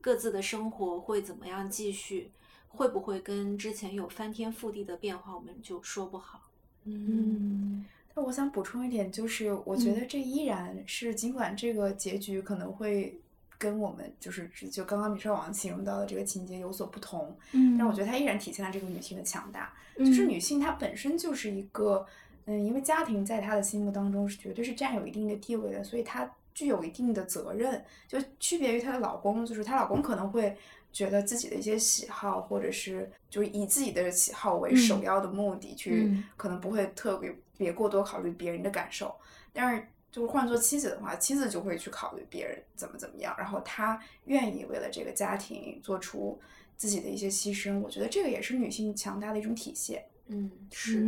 [0.06, 2.30] 各自的生活会怎么样继续？
[2.68, 5.34] 会不会跟之前有翻天覆地的变化？
[5.34, 6.41] 我们就说不好。
[6.84, 13.20] 嗯，那我想补充一点，就是我觉得这依然是，尽管这个结局可能会
[13.58, 19.74] 跟我们就是就刚刚米少王形容到的这个情节有所不同，嗯，但我觉得它依然体现了这个女性的强大。
[19.98, 22.06] 就是女性她本身就是一个，
[22.46, 26.32] 嗯，因为家庭在她的心目当中是绝对是占有一定的地位的，所以她。
[26.56, 30.58] 具有一定的责任，就区别于她的老公，就是她老公可能会
[30.91, 39.13] 觉得自己的一些喜好，或者是就是以自己的喜好为首要的目的去，可能不会特别别过多考虑别人的感受。
[39.52, 46.39] 但是就是换做妻子的话，妻子就会去考虑别人怎么怎么样，然后她愿意为了这个家庭做出
[46.78, 47.82] 自己的一些牺牲。
[47.82, 50.06] 我觉得这个也是女性强大的一种体现。
[50.27, 51.05] 嗯，是，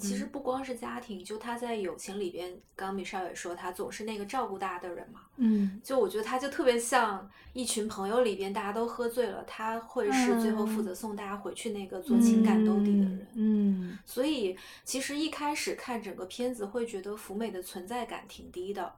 [0.00, 5.20] 其实不光是家庭，就他在友情里边，刚米少也说他总是那个照顾大家的人嘛。
[5.36, 13.26] 嗯，就我觉得他就特别像一群朋友里边，大家都喝醉了，他会是最后负责送大家回去那个做情感兜底的人。
[13.34, 18.92] 嗯，所以其实一开始看整个片子会觉得福美的存在感挺低的。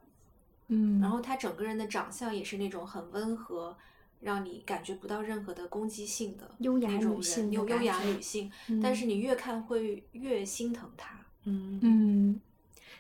[0.69, 3.77] 嗯，然后他整个人的长相也是那种很温和。
[4.21, 8.51] 让你感觉不到任何的攻击性的优雅女性，优优雅女性，
[8.83, 11.19] 但是你越看会越心疼她。
[11.45, 12.41] 嗯嗯，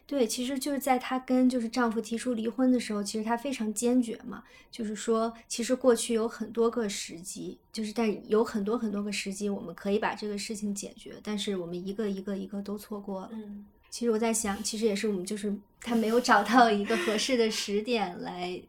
[0.06, 13.30] 对，其实就是在她跟就是丈夫提出离婚的时候，其实她非常坚决嘛，就是说，其实过去有很多个时机，就是但有很多很多个时机，我们可以把这个事情解决，但是我们一个一个一个都错过了。
[13.32, 18.60] 嗯，其实我在想，其实也是我们就是她没有找到一个合适的时点来，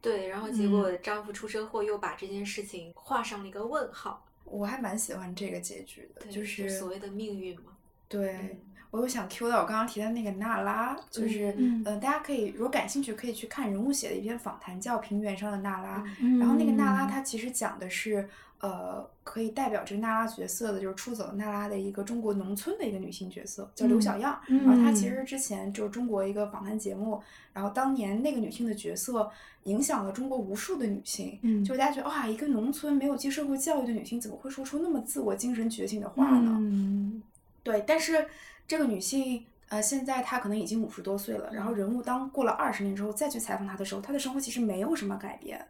[0.00, 4.26] 对，然后结果丈夫出车祸，又把这件事情画上了一个问号。
[4.44, 7.76] 我还蛮喜欢这个结局的，就是所谓的命运嘛。
[8.10, 8.34] 对。
[8.34, 8.58] 嗯
[8.92, 15.98] 我又想 Q 到我刚刚提的那个娜拉，就是，嗯呃，大家可以如果感兴趣，可以去看人物写的一篇访谈，叫《平原上的娜拉》。
[16.20, 24.40] 嗯然后那个娜拉，嗯她其实讲的是，呃，可以代表这个娜拉角色的，就是出走的娜拉的一个中国农村的一个女性角色，叫刘小样。
[24.48, 29.30] 嗯然后她其实之前就是中国一个访谈节目，然后当年那个女性的角色
[29.66, 36.56] 影响了中国无数的女性，嗯就大家觉得哇，一个农村没有接受过教育的女性，怎么会说出那么自我精神觉醒的话呢？
[36.58, 37.22] 嗯
[37.62, 38.26] 对，但是
[38.66, 45.64] 这个女性，呃，现在她可能已经五十多岁了，然后人物当过了二十年之后再去采访她的时候，她的生活其实没有什么改变。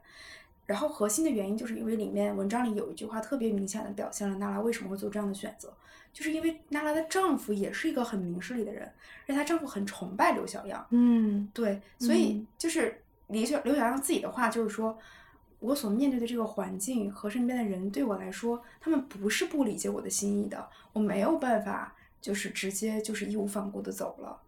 [0.67, 5.73] 然后核心的原因就是因为里面文章里有一句话特别明显的表现了娜拉为什么会做这样的选择，
[6.13, 8.87] 就是因为娜拉的丈夫也是一个很明事理的人，
[9.23, 14.97] 而且她丈夫很崇拜刘小样，嗯对，所以嗯就是李小刘小样自己的话就是说，
[15.61, 24.41] 我所面对的这个环境和身边的人对我来说，他们不是不理解我的心意的，我没有办法就是直接就是义无反顾的走了，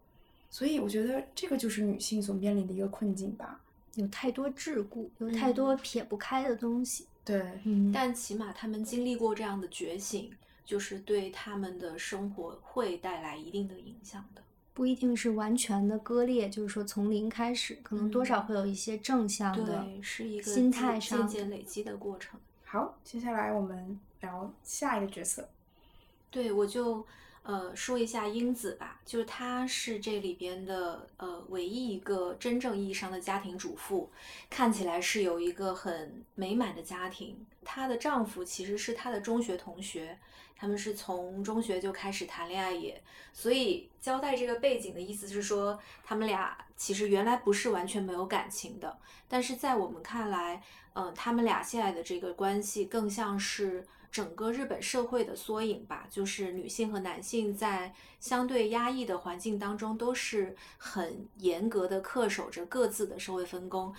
[0.50, 3.60] 所以我觉得这个就是女性所面临的一个困境吧。
[3.94, 7.06] 有太多桎梏，有太多撇不开的东西。
[7.24, 10.30] 对，嗯，但起码他们经历过这样的觉醒，
[10.64, 14.42] 就是对他们的生活会带来一定的影响的。
[14.74, 22.40] 不一定是完全的割裂，就是说从零开始，可能多少嗯会有一些正向的对，是一个心渐态上渐渐累积的过程。
[22.64, 25.48] 好，接下来我们聊下一个角色。
[26.30, 27.06] 对，我就
[27.42, 34.10] 呃说一下英子吧，就是她是这里边的呃唯一一个真正意义上的家庭主妇，
[34.48, 37.36] 看起来是有一个很美满的家庭。
[37.62, 40.18] 她的丈夫其实是她的中学同学，
[40.62, 48.96] 他们是从中学就开始谈恋爱也，所以交代这个背景的意思是说，他们俩其实原来不是完全没有感情的，
[49.26, 63.92] 但是在我们看来，嗯、他们俩现在的这个关系更像是整个日本社会的缩影吧，就是女性和男性在相对压抑的环境当中，都是很严格的恪守着各自的社会分工。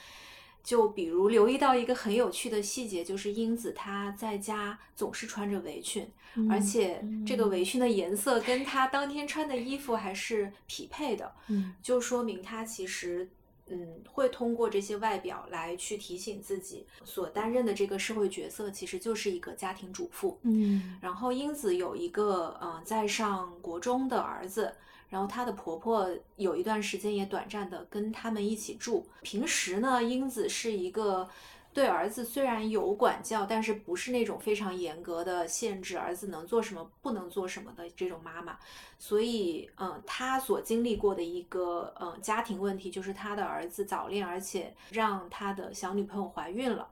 [0.63, 6.09] 就比如留意到一个很有趣的细节，就是英子她在家总是穿着围裙，
[6.49, 11.75] 而嗯且这个围裙的颜色跟她当天穿的衣服还是匹配的，嗯。
[11.81, 13.29] 就说明她其实
[13.67, 20.39] 嗯会通过这些外表来去提醒自己所担任的这个社会角色其实就是一个家庭主妇。
[20.43, 20.97] 嗯。
[21.01, 24.73] 然后英子有一个嗯、呃在上国中的儿子，
[25.13, 29.07] 然后她的婆婆有一段时间也短暂的跟他们一起住。
[29.21, 31.29] 平时呢，英子是一个
[31.71, 38.57] 对儿子虽然有管教，但是不是那种非常严格的限制儿子能做什么不能做什么的这种妈妈。
[38.97, 46.89] 所以，嗯、她所经历过的一个嗯家庭问题就是她的儿子早恋，而且让她的小女朋友怀孕了。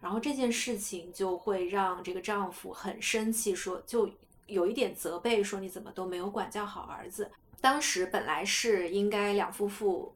[0.00, 4.10] 然后这件事情就会让这个丈夫很生气，说就
[4.46, 7.30] 有一点责备，说你怎么都没有管教好儿子。
[7.60, 10.14] 当时本来是应该两夫妇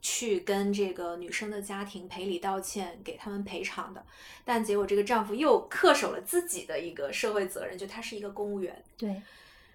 [0.00, 4.04] 去跟这个女生的家庭赔礼道歉，给他们赔偿的，
[4.44, 9.20] 但结果这个丈夫又恪守了自己的一个社会责任，就他是一个公务员，对，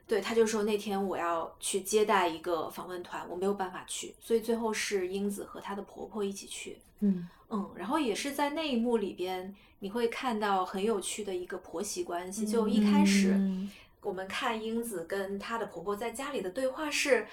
[0.08, 6.78] 对，他就说那天我要去接待一个访问团，我没有办法去，所以最后是英子和她的婆婆一起去。
[7.02, 12.48] 嗯嗯，然后也是在那一幕里边，你会看到很有趣的一个婆媳关系。
[12.48, 13.70] 就一开始，嗯
[14.04, 17.26] 我们看英子跟她的婆婆在家里的对话是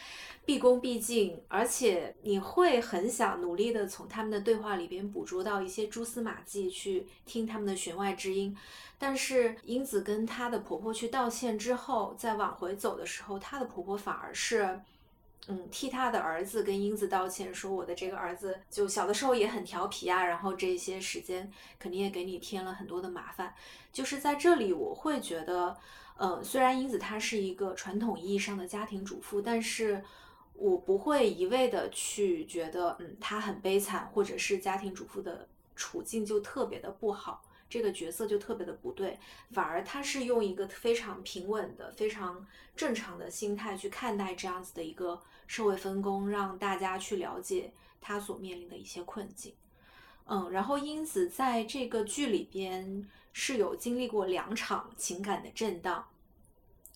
[0.44, 8.56] 毕恭毕敬，而且你会很想努力的从他们的对话里边捕捉到一些蛛丝马迹，去听他们的弦外之音。
[8.98, 14.80] 但是英子跟她的婆婆去道歉之后，在往回走的时候，她的婆婆反而是。
[15.48, 23.52] 嗯，替她的儿子跟英子道歉，说我的这个儿子就小的时候也很调皮啊，然后这些时间肯定也给你添了很多的麻烦。
[23.90, 25.74] 就是在这里，我会觉得，
[26.20, 30.04] 呃，虽然英子她是一个传统意义上的家庭主妇，但是
[30.52, 39.18] 我不会一味的去觉得，嗯，她很悲惨，或者是家庭主妇的处境就特别的不好，这个角色就特别的不对，
[39.52, 42.46] 反而她是用一个非常平稳的、非常
[42.76, 49.54] 正常的心态去看待这样子的一个社会分工，让大家去了解她所面临的一些困境。
[50.26, 56.06] 嗯，然后英子在这个剧里边是有经历过两场情感的震荡，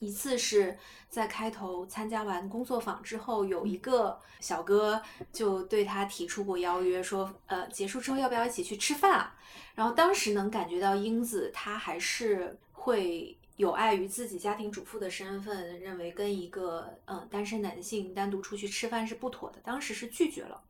[0.05, 0.76] 一次是
[1.09, 5.00] 在开头参加完工作坊之后，有一个小哥
[5.32, 9.34] 就对他提出过邀约，说，呃，结束之后要不要一起去吃饭啊？
[9.74, 20.61] 然后当时能感觉到英子她还是会有碍于自己家庭主妇的身份，认为跟一个嗯单身男性单独出去吃饭是不妥的，当时是拒绝了。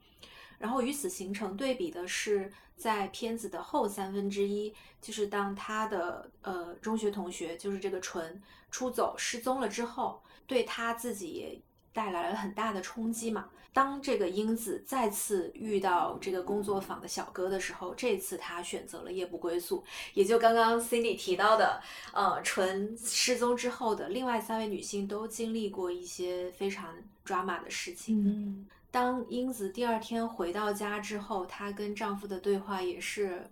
[0.65, 11.61] 然后与此形成对比的是，在片子的后三分之一，就是当他的呃中学同学，就是这个纯出走失踪了之后，对他自己也
[11.93, 13.51] 带来了很大的冲击嘛。
[13.75, 19.85] 当这个英子再次遇到这个工作坊的小哥的时候，这次他选择了夜不归宿，
[20.15, 21.79] 也就刚刚 Cindy 提到的，
[22.15, 28.25] 呃，纯失踪之后的另外三位女性都经历过一些非常抓马的事情。
[28.27, 33.51] 嗯当英子第二天回到家之后，她跟丈夫的对话也是，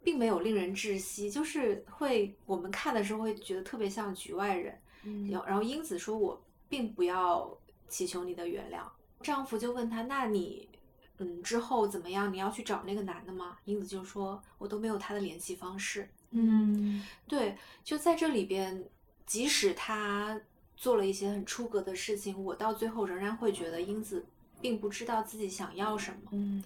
[0.00, 4.80] 并没有令人窒息，就是会我们看的时候会觉得特别像局外人。
[5.02, 7.52] 嗯然后英子说：“我并不要
[7.88, 8.82] 祈求你的原谅。”
[9.22, 10.68] 丈夫就问她：“那你，
[11.16, 12.32] 嗯，之后怎么样？
[12.32, 18.88] 你要去找那个男的吗？”英子就说：“我都没有他的联系方式。”嗯对，就在这里边，
[19.26, 20.40] 即使他
[20.80, 24.24] 做了一些很出格的事情，我到最后仍然会觉得英子
[24.60, 26.30] 并不知道自己想要什么。
[26.30, 26.62] 嗯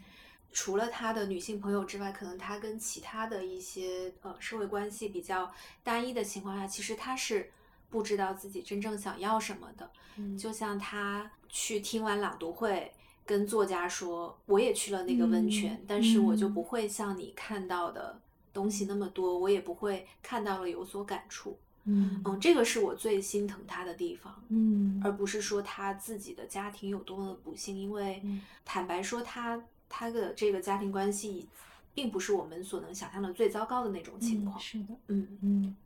[0.54, 5.50] 除了她的女性朋友之外，可能她跟其他的一些呃社会关系比较
[5.82, 7.50] 单一的情况下，其实她是
[7.88, 9.90] 不知道自己真正想要什么的。
[10.18, 12.92] 嗯就像她去听完朗读会，
[13.24, 18.20] 跟作家说：“我也去了那个温泉，嗯但是我就嗯不会像你看到的
[18.52, 24.42] 东西那么多，我也不会看到了有所感触。”嗯嗯，这个是我最心疼他的地方。
[24.48, 31.48] 嗯而不是说他自己的家庭有多么的不幸，因为嗯坦白说他，他的这个家庭关系，
[31.94, 34.58] 并不是我们所能想象的最糟糕的那种情况。
[34.60, 35.76] 是的，嗯，嗯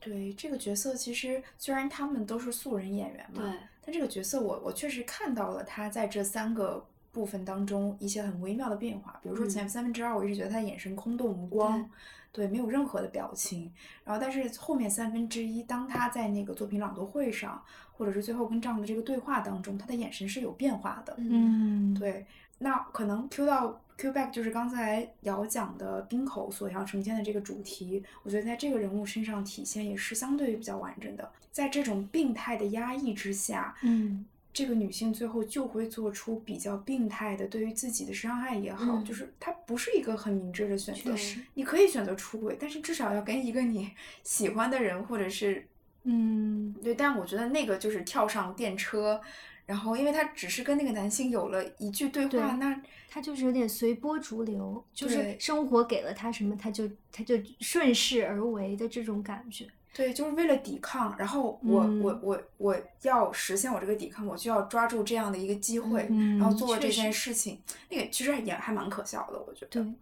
[0.00, 3.52] 对这个角色，其实虽然他们都是素人演员嘛，对，
[3.84, 6.84] 但这个角色我我确实看到了他在这三个
[7.16, 9.18] 部分当中一些很微妙的变化。
[9.22, 11.88] 比如说嗯前三分之二，我一直觉得他眼神空洞无光，
[12.30, 13.72] 对，没有任何的表情。
[14.04, 17.62] 然后但是后面三分之一，当他在那个作品朗读会上，
[17.96, 21.14] 或者是最后跟丈夫的这个对话当中，他的眼神是有变化的。
[21.16, 22.26] 嗯，对，
[22.58, 31.26] 那可能 Q 到 Q back 就是刚才姚讲的冰口所要呈现的这个主题，我觉得在这个人物身上体现也是相对于比较完整的。
[31.50, 34.26] 在这种病态的压抑之下，嗯
[34.56, 41.14] 这个女性最后就会做出比较病态的对于自己的伤害也好，嗯就是她不是一个很明智的选择。
[41.52, 43.90] 你可以选择出轨，但是至少要跟一个你
[44.22, 45.68] 喜欢的人，或者是
[46.04, 49.20] 嗯对，但我觉得那个就是跳上电车，
[49.66, 52.80] 然后因为她只是跟那个男性有了一句对对话，那
[53.10, 59.66] 她就是有点随波逐流，就是生活给了她什么，她就她就顺势而为的这种感觉。
[59.96, 62.02] 对，就是为了抵抗，然后我、嗯。
[62.02, 69.68] 我我我要实现我这个抵抗，我就要抓住这样的一个机会，嗯然后做了这件事情，那个其实也还蛮可笑的，我觉得。
[69.68, 69.94] 对，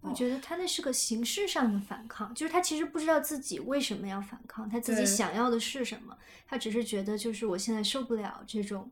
[0.00, 6.16] 我觉得他那是个形式上的反抗，就是他其实不知道自己为什么要反抗，他自己想要的是什么，
[6.48, 8.90] 他只是觉得就是我现在受不了这种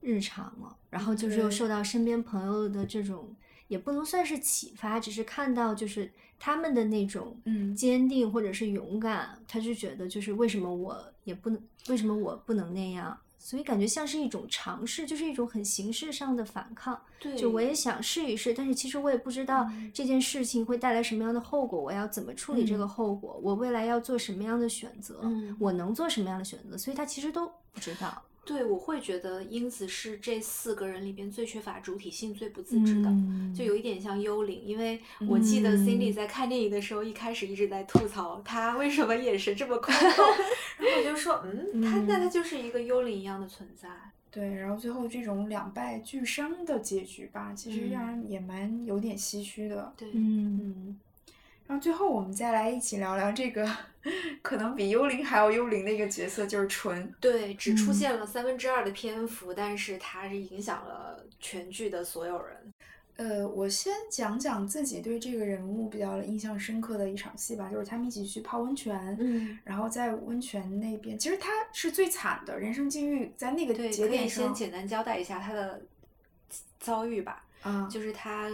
[0.00, 3.34] 日常了，然后就是又受到身边朋友的这种，
[3.68, 13.18] 也不能算是启发，只是看到就是他们的那种嗯坚定或者是勇敢，他就觉得就是为什么我也不能，为什么我不能那样。
[13.38, 17.00] 所以感觉像是一种尝试，就是一种很形式上的反抗。
[17.20, 28.20] 对，就我也想试一试，但是其实我也不知道嗯这件事情会带来什么样的后果，我要怎么处理这个嗯后果，我未来要做什么样的选择，嗯我能做什么样的选择，所以他其实都不知道。
[28.46, 33.10] 对，我会觉得英子是这四个人里边最缺乏主体性、最不自知的。
[33.10, 35.78] 嗯就有一点像幽灵，因为我记得嗯。
[35.84, 40.24] Cindy 在看电影的时候，一开始一直在吐槽他为什么眼神这么空洞，
[40.78, 43.88] 然后我就说，嗯，他那他就是一个幽灵一样的存在。
[44.30, 49.92] 对，然后最后这种两败俱伤的结局吧，其实让人也蛮有点唏嘘的。
[49.96, 50.60] 对，嗯。
[50.62, 51.00] 嗯，
[51.66, 53.68] 然后最后我们再来一起聊聊这个
[54.40, 57.12] 可能比幽灵还要幽灵的一个角色，就是纯。
[57.20, 62.56] 对，只出嗯现了三分之二的篇幅，但是它是影响了全剧的所有人。
[63.16, 75.80] 呃，我先讲讲自己对这个人物比较印象深刻的一场戏吧，就是他们一起去泡温泉，嗯，然后在温泉那边，其实他是最惨的，人生境遇在那个对，节可以点上先简单交代一下他的
[76.78, 77.42] 遭遇吧。
[77.62, 78.48] 啊，就是她，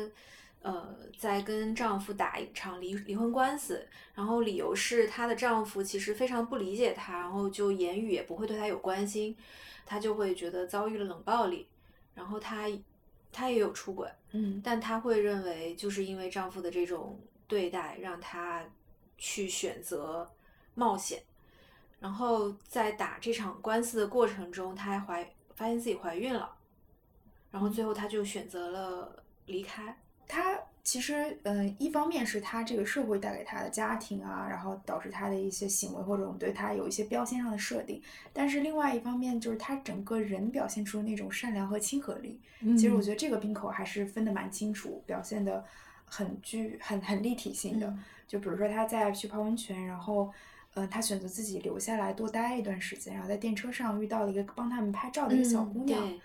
[0.62, 3.84] 呃，在跟丈夫打一场离离婚官司，
[4.14, 9.36] 然后理由是她的丈夫其实非常不理解她，然后就言语也不会对她有关心，
[9.84, 11.66] 她就会觉得遭遇了冷暴力，
[12.14, 12.68] 然后她
[13.32, 14.60] 她也有出轨，嗯。
[14.62, 18.64] 但她会认为就是因为丈夫的这种对待，让她
[19.18, 20.30] 去选择
[20.74, 21.20] 冒险。
[21.98, 26.54] 然后在打这场官司的过程中，她还怀发现自己怀孕了，
[27.50, 29.98] 然后最后她就选择了离开。
[30.32, 38.00] 他其实，嗯、一方面是他这个社会带给他的家庭啊，然后导致他的一些行为或者我们对他有一些标签上的设定，
[38.32, 42.40] 但是另外一方面就是他整个人表现出的那种善良和亲和力。
[42.60, 45.62] 其实我觉得这个冰口还是分得蛮清楚，表现的
[46.06, 47.86] 很具很很立体性的。
[47.86, 50.32] 嗯就比如说他在去泡温泉，然后，
[50.72, 56.18] 嗯、他选择自己留下来多待一段时间，然后在电车上遇到了一个帮他们拍照的一个小姑娘。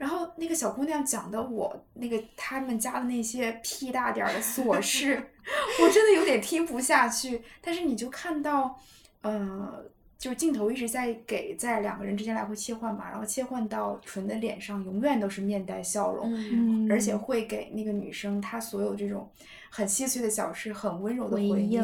[0.00, 5.22] 然后那个小姑娘讲的我那个他们家的那些屁大点儿的琐事，
[5.82, 7.42] 我真的有点听不下去。
[7.60, 8.80] 但是你就看到，
[9.20, 9.84] 呃，
[10.16, 19.28] 就是镜头一直在给在两个人之间来回切换嘛，然后切换到纯的脸上，永远都是面带笑容，而且会给那个女生她所有这种
[19.68, 21.82] 很细碎的小事很温柔的回回应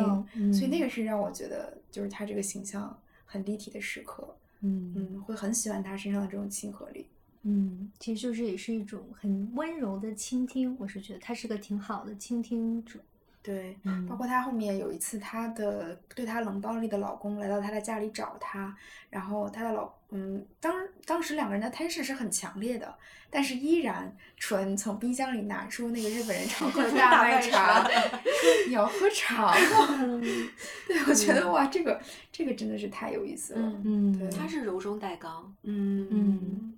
[0.54, 4.34] 所以那嗯个是让我觉得就是她这个形象很立体的时刻。
[4.62, 7.06] 嗯嗯，会很喜欢她身上的这种亲和力。
[7.48, 12.98] 嗯，其实就是也是一种很温柔的倾听，我是觉得他是个挺好的倾听者。
[13.40, 18.76] 对，嗯包括他后面有一次，她的对她冷暴力的老公来到她的家里找她，
[19.08, 20.74] 然后她的老嗯，当
[21.04, 22.92] 当时两个人的 tension 是很强烈的，
[23.30, 27.90] 但是依然纯从冰箱里拿出那个日本人常喝的大大麦麦茶，说
[28.66, 30.20] 你要喝茶吗？
[30.88, 32.00] 对，我觉得哇，这个
[32.32, 33.60] 这个真的是太有意思了。
[33.62, 36.74] 嗯嗯，对她是柔中带刚，嗯嗯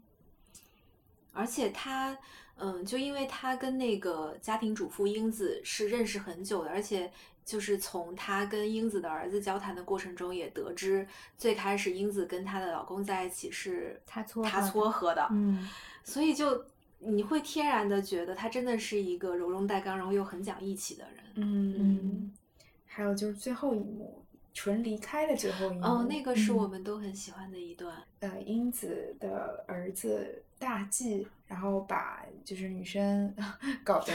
[1.33, 2.17] 而且她，
[2.57, 7.11] 嗯，就因为她跟那个家庭主妇英子是认识很久的，而且
[7.45, 11.07] 就是从她跟英子的儿子交谈的过程中也得知，
[11.37, 15.69] 最开始英子跟她的老公在一起是她撮她合的撮合的，嗯
[16.05, 16.65] 所以就
[16.99, 21.25] 你会天然的觉得她真的是一个柔中带刚，然后又很讲义气的人。
[21.37, 22.33] 嗯嗯，
[22.87, 24.25] 还有就是最后一幕，
[24.55, 25.85] 纯离开的最后一幕。
[25.85, 27.97] 哦，那个是我嗯们都很喜欢的一段。
[28.21, 33.35] 呃，英子的儿子大纪，然后把就是女生
[33.85, 34.13] 搞得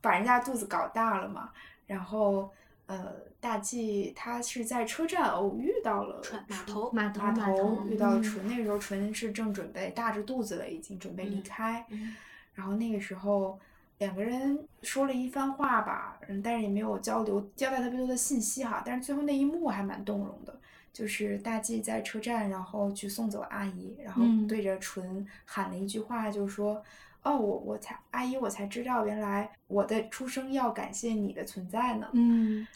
[0.00, 1.50] 把人家肚子搞大了嘛，
[1.86, 2.50] 然后
[2.86, 12.14] 呃，大纪他是在车站偶遇到了码头码头码码头遇到纯，那个时候纯是正准备大着肚子了，已经准备离嗯开，嗯
[12.54, 13.58] 然后那个时候
[13.98, 20.58] 两个人说了一番话吧，嗯，但是也没有交流交代特别多的信息哈，但是最后那一幕还蛮动容的，
[20.92, 26.82] 就是大 G 在车站，然后去送走阿姨，然后嗯对着唇喊了一句话，就是说。
[27.26, 32.06] 哦，我我才阿姨，我才知道原来我的出生要感谢你的存在呢。
[32.12, 32.66] 嗯，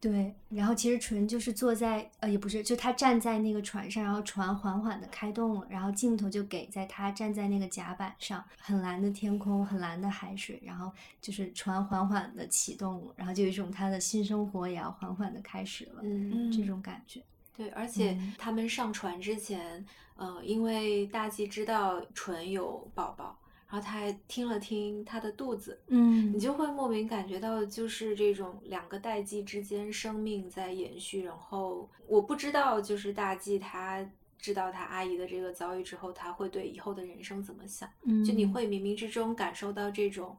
[0.00, 0.34] 对。
[0.48, 17.22] 然后其实纯就是坐在呃也不是，就他站在那个船上，然后船缓缓的开动了，然后镜头就给在他站在那个甲板上，很蓝的天空，很蓝的海水，然后就是船缓缓的启动了，然后就有一种他的新生活也要缓缓的开始了，嗯这种感觉。
[17.56, 19.84] 对，而且嗯他们上船之前，
[20.14, 23.36] 呃，因为大吉知道纯有宝宝，
[23.70, 31.22] 然后他还听了听他的肚子，嗯你就会莫名感觉到，就是这种两个代际之间生命在延续。
[31.22, 34.04] 然后我不知道，就是大纪他
[34.38, 37.86] 知道他阿姨的这个遭遇之后，他会对以后的人生怎么想？
[38.24, 40.34] 就你嗯会冥冥之中感受到这种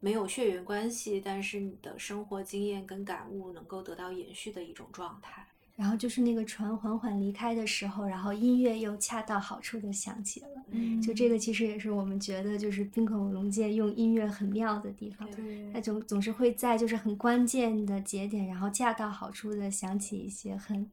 [0.00, 5.46] 没有血缘关系，但是你的生活经验跟感悟能够得到延续的一种状态。
[5.82, 10.46] 然后就是那个船缓缓离开的时候，然后音乐又恰到好处的响起了。
[10.70, 20.88] 嗯就这个其实也是我们觉得就是冰口龙界用音乐很妙的地方，对它总总是会在就是很关键的节点，然后恰到好处的响起一些很，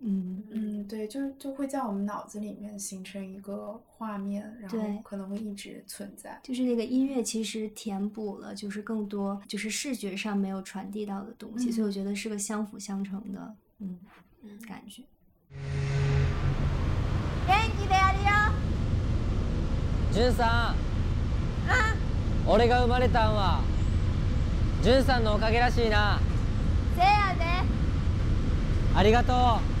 [0.00, 6.40] 嗯嗯，对，就就会在我们脑子里面形成一个画面，然后可能会一直存在。
[6.42, 13.54] 就是那个音乐其实填补了就是更多就是视觉上没有传递到的东西，所以我觉得是个相辅相成的，
[14.68, 15.02] 感觉。
[17.46, 18.30] 元気でやるよ。
[20.12, 20.76] じゅんさん。
[22.46, 23.62] 俺が生まれたんは
[24.82, 26.20] じゅんさんのおかげらしいな。
[26.94, 27.44] せやで。
[28.94, 29.73] ありがとう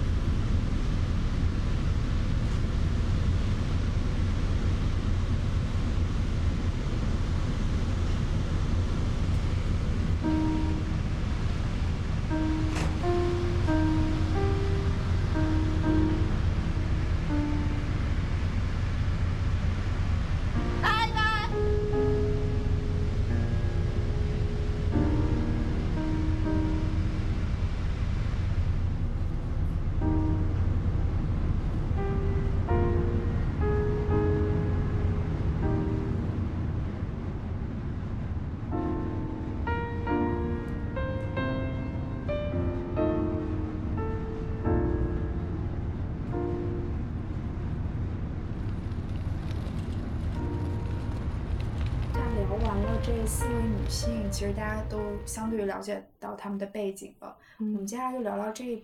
[53.94, 57.36] 四位女性，其实大家都相对了解到他们的背景了。
[57.58, 58.82] 我们嗯接下来就聊聊这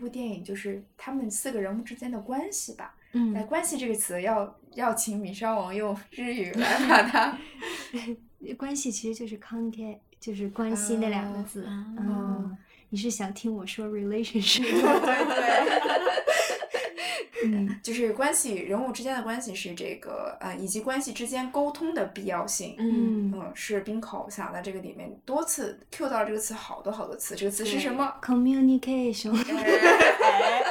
[0.00, 2.96] 部电影，就是他们四个人物之间的关系吧。
[3.12, 7.38] 来，嗯，关系这个词要要请米烧王用日语来 把它。
[8.58, 11.64] 关系其实就是 contact，就是关系那两个啊字。
[11.66, 12.56] 啊嗯，
[12.88, 14.62] 你是想听我说 relationship？
[14.62, 16.29] 对对。
[17.44, 22.74] 嗯 就是关系人物之间的关系是这个呃，以及关系之间沟通的必要性。
[22.78, 29.32] 嗯，嗯，是冰口想在这个里面多次 Q 到这个词好多好多次，这个词是什么？，communication。
[30.22, 30.62] 哎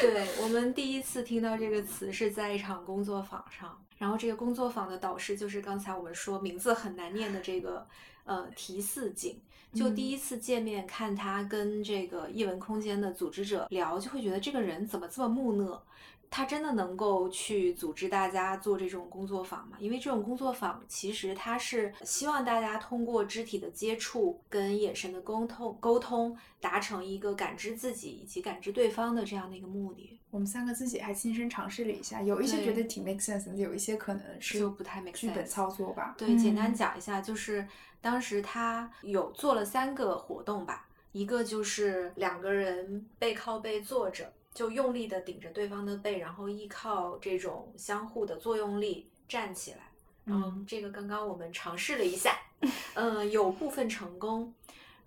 [0.00, 7.84] 对我们第一次听到这个词是在一场工作坊上，然后这个工作坊的导师就是刚才我们说名字很难念的这个
[8.24, 9.40] 呃提四景。
[9.74, 15.82] 就第一次见面看他跟这个译文空间的组织者聊，就会觉得这个人怎么这么木讷？
[16.30, 19.78] 他真的能够去组织大家做这种工作坊吗？
[19.80, 30.17] 因为这种工作坊其实他是希望大家通过肢体的接触跟眼神的沟通沟通，达成一个感知自己以及感知对方的这样的一个目的。
[30.30, 36.14] 我们三个自己还亲身尝试了一下，有一些觉得挺 make sense，的有一些可能是就不太 make 剧本 sense 操作吧。
[36.18, 37.66] 对，简单嗯讲一下，就是
[38.00, 49.78] 当时他有做了三个活动吧，一个就是两个人背靠背坐着，就用力的顶着对方的背，然后依靠这种相互的作用力站起来。
[50.24, 52.36] 然后嗯这个刚刚我们尝试了一下，
[52.94, 54.52] 嗯，有部分成功。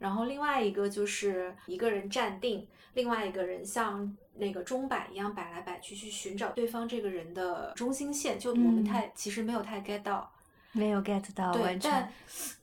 [0.02, 8.40] 然后另外一个就是一个人站定，另外一个人像那个钟摆一样摆来摆去，去寻找对方这个人的中心线。
[8.40, 10.34] 就我们嗯太、其实没有太 get 到，
[10.72, 12.12] 没有 get 到，对，但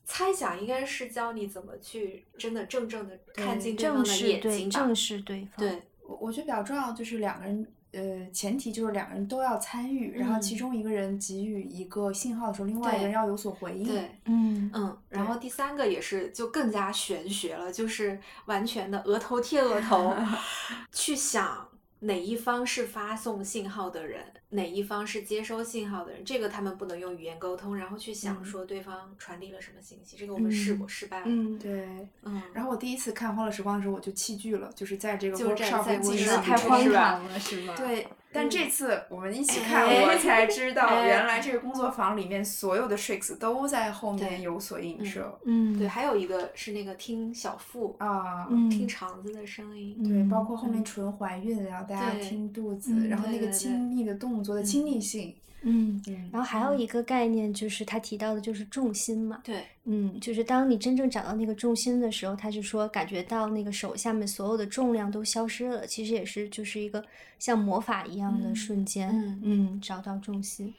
[0.05, 4.57] 猜想应该是教你怎么去真的正正的看对进对方的眼睛吧。
[4.57, 5.51] 对正视对方。
[5.59, 13.87] 对，我我觉得比较重要就是两个人，呃，前提就是两个人都要参与，然后其嗯中一个人给予一个信号的时候，另外一个人要有所回应。
[13.87, 20.15] 对，嗯嗯，然后第三个也是就更加玄学了，就是完全的额头贴额头，
[20.91, 21.68] 去想
[22.01, 31.25] 哪一方是发送信号的人，哪一方是接收信号的人，这个他们不能用语言沟通，然后去想嗯说对方传递了什么信息，这个我们试过，嗯失败了。
[31.27, 32.09] 嗯，对。
[32.23, 37.75] 嗯，然后我第一次看《欢乐时光》的时候，我就弃剧了，就是在这个就在 workshop 在进行我觉得太荒唐了，是吗？
[37.77, 48.47] 对，但嗯这次我们一起看，哎我才知道哎原来这个工作坊里面所有的 tricks 都在后面有所映嗯射嗯，对，还有一个是那个听小腹，啊。
[48.51, 49.97] 嗯听肠子的声音。
[50.03, 56.01] 对，包嗯括后面嗯纯怀孕，然后大家对听肚子，嗯然后那个亲密的动作的亲密性，嗯。
[56.07, 59.41] 嗯，然后还有一个概念就是他提到的，就是重心嘛。
[59.45, 67.05] 对，嗯，就是当你真正找到那个重心的时候，他就说感觉到那个手下面所有的重量都消失了，其实也是就是一个
[67.39, 69.11] 像魔法一样的嗯瞬间。
[69.11, 70.73] 嗯嗯，找到重心。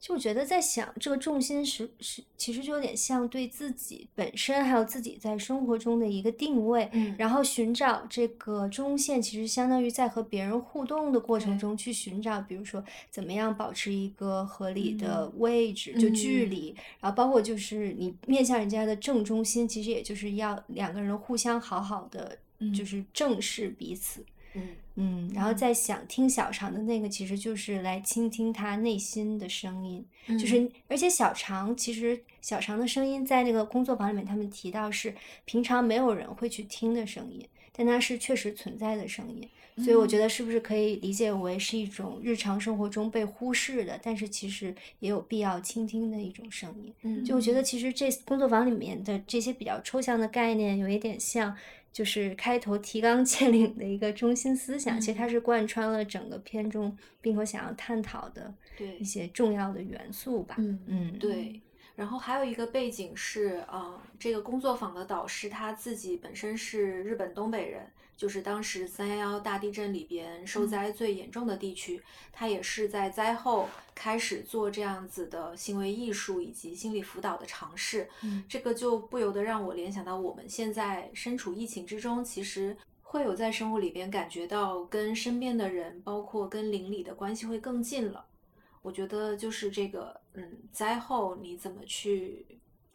[0.00, 7.16] 就我觉得在想这个重心是是，其实就有点像对自己本身还有自己在生活中的一个定位，嗯。
[7.18, 15.40] 然后寻找这个中线，其实相当于在和别人互动的过程中去寻找，比如说怎么样保持一个合理的嗯。
[15.40, 16.50] 位置，就距嗯。
[16.50, 22.38] 离，然后包括就是你面向人家的正中心，其实也就是要两个人互相好好的，
[22.72, 24.24] 就嗯是正视彼此。
[24.58, 24.68] 嗯。
[25.00, 30.36] 嗯，然后在想听小肠的那个，其实就是来倾听他内心的声音，嗯。
[30.36, 39.48] 就是而且小肠其实小肠的声音在那个工作坊里面，他们提到是平常没有人会去听的声音，但它是确实存在的声音，
[39.84, 46.92] 所以我觉得是不是可以理解为是一种日常生活中被忽视的，但是其实也有必要倾听的一种声音。
[47.02, 51.56] 嗯就我觉得其实这工作坊里面的这些比较抽象的概念，有一点像，
[51.92, 58.54] 就是开头提纲挈领的一个中心思想，其实它是贯穿了整个片中并且想要探讨的
[58.98, 60.54] 一些重要的元素吧。
[60.58, 61.60] 嗯嗯，对，
[61.96, 67.84] 然后还有一个背景是，呃，这个工作坊的导师他自己本身是日本东北人，
[68.18, 82.76] 就是当时三幺幺大地震里边受灾最严重的地区，它也是在灾后开始做这样子的行为艺术以及心理辅导的尝试，嗯这个就不由得让我联想到我们现在身处疫情之中，其实。
[83.10, 88.22] 会有在生活里边感觉到跟身边的人，包括跟邻里的关系会更近了。
[88.82, 92.44] 我觉得就是这个，嗯，灾后你怎么去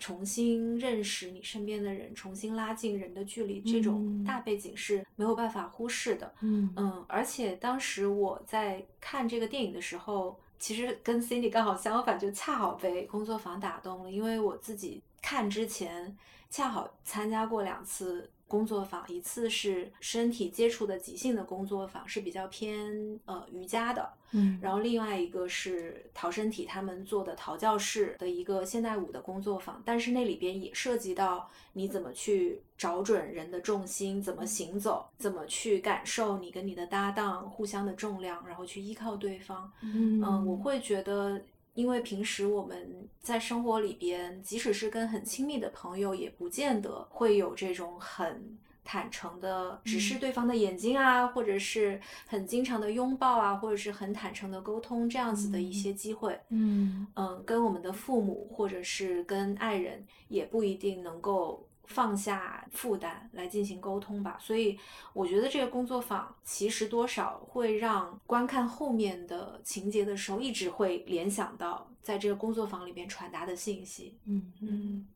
[0.04, 6.34] 重新认识你身边的人，重新拉近人的距离，这种嗯大背景是没有办法忽视的。
[6.42, 16.18] 嗯嗯，而且当时我在看这个电影的时候，其实跟 Cindy 刚好相反，就恰好被工作坊打动了，因为我自己看之前
[16.50, 24.60] 恰好参加过两次工作坊，一次是身体接触的即兴的工作坊，是比较偏呃瑜伽的，嗯。
[24.62, 39.72] 然后另外一个是陶身体他们做的陶教室的一个现代舞的工作坊，但是那里边也涉及到你怎么去找准人的重心，怎么行走，怎么去感受你跟你的搭档互相的重量，然后去依靠对方。
[39.82, 40.22] 嗯。
[40.22, 41.42] 嗯，我会觉得，
[41.74, 56.40] 因为平时我们在生活里边，即使是跟很亲密的朋友，也不见得会有这种很坦诚的直视对方的眼睛啊，或者是很经常的拥抱啊，或者是很坦诚的沟通这样子的一些机会。
[56.50, 64.38] 嗯嗯，跟我们的父母或者是跟爱人，也不一定能够放下负担来进行沟通吧。
[64.40, 64.78] 所以
[65.14, 74.18] 我觉得这个工作坊其实多少会让观看后面的情节的时候，一直会联想到在这个工作坊里边传达的信息。
[74.26, 75.08] 嗯嗯，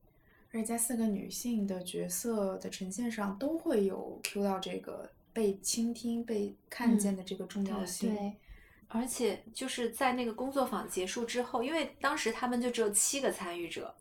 [0.52, 8.16] 而且在四个女性的角色的呈现上，都会有 Q 到这个被倾听、被看见的这个重要性。
[8.16, 8.34] 对，
[8.88, 13.94] 而且就是在那个工作坊结束之后，因为当时他们就只有七个参与者，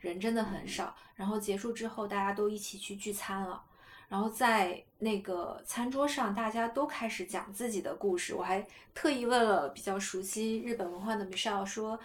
[0.00, 0.94] 人真的很少。
[1.14, 3.62] 然后结束之后，大家都一起去聚餐了。
[4.08, 8.34] 然后在那个餐桌上，大家都开始讲自己的故事。
[8.34, 11.96] 我还特意问了比较熟悉日本文化的 Michelle 说：“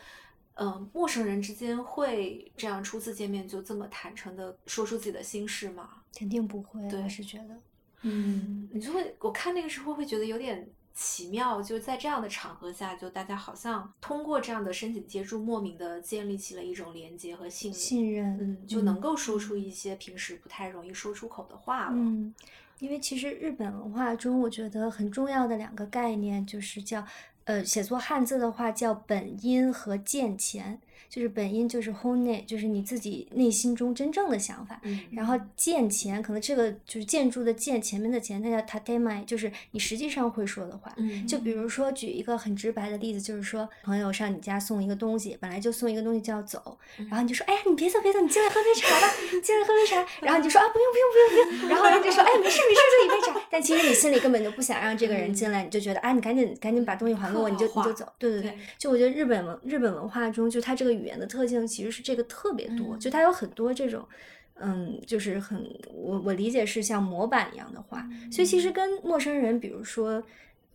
[0.53, 7.57] 嗯、陌生人之间会这样初次见面就这么坦诚的说出自己的心事吗？”肯定不会，对我是觉得，
[8.03, 21.91] 嗯，你就会，我看那个时候会觉得有点奇妙，就在这样的场合下，就大家好像通过这样的身体接触，莫名的建立起了一种连接和信任，信任，嗯，就能够说出一些平时不太容易说出口的话了。
[21.93, 22.33] 嗯，
[22.79, 27.05] 因为其实日本文化中，我觉得很重要的两个概念就是叫，
[27.43, 30.79] 呃，写作汉字的话叫本音和见前，
[31.09, 34.79] 就是本音就是 hone，就是你自己内心中真正的想法。
[34.83, 40.93] 嗯然后见前，可能这个就是建筑的建，前面的前，它叫 tatema，就是你实际上会说的话。
[40.97, 49.95] 嗯，就比如说举一个很直白的例子，就是说朋友上你家送一个东西，本来就送一个东西就要走，然后你就说，哎呀，你别走别走，你进来喝杯茶吧，你进来喝杯茶。
[50.21, 53.41] 然后你就说啊，不用不用不用不用，然后人家就说，哎，没事没事，就一杯茶。
[53.49, 58.05] 但其实你心里根本就不想让这个人进来，你就觉得，啊，你赶紧赶紧把东西还给我，你就你就走。
[58.17, 62.99] 对对对对，就我觉得日本文日本文化中，就他这个语言的特性其实是这个特别多，嗯。
[62.99, 64.07] 就它有很多这种。
[64.57, 70.23] 嗯，就是很我我理解是像模板一样的话，所以其实跟陌生人，比如说，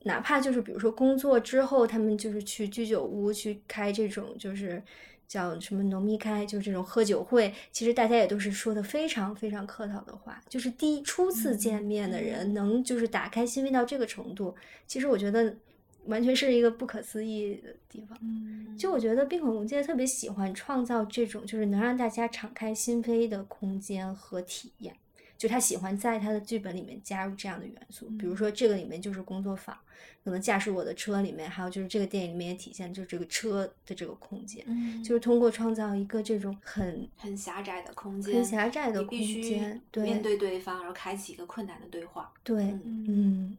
[0.02, 4.82] 哪怕就是比如说工作之后，他们就是去居酒屋去开这种就是
[5.26, 14.54] 叫什么农密开，就是这种喝酒会，其实大家也都是说的非常非常客套的话，就是第一初次见面的人能就是打开心扉到这个程度，
[14.86, 15.56] 其实我觉得
[16.10, 18.18] 完全是一个不可思议的地方。
[18.20, 24.94] 嗯，就我觉得冰火龙界特别喜欢创造这种就是能让大家敞开心扉的空间和体验。
[25.38, 29.74] 就他喜欢在他的剧本里面加入这样的元素，比如说这个里面就是工作坊，
[30.22, 42.30] 可能驾驶我的车里面，还有就是这个电影里面也体现就是这个车的这个空间，嗯就是通过创造一个这种很很狭窄的空间，很狭窄的空间，对面对对方，然后开启一个困难的对话。
[42.44, 43.56] 对，嗯嗯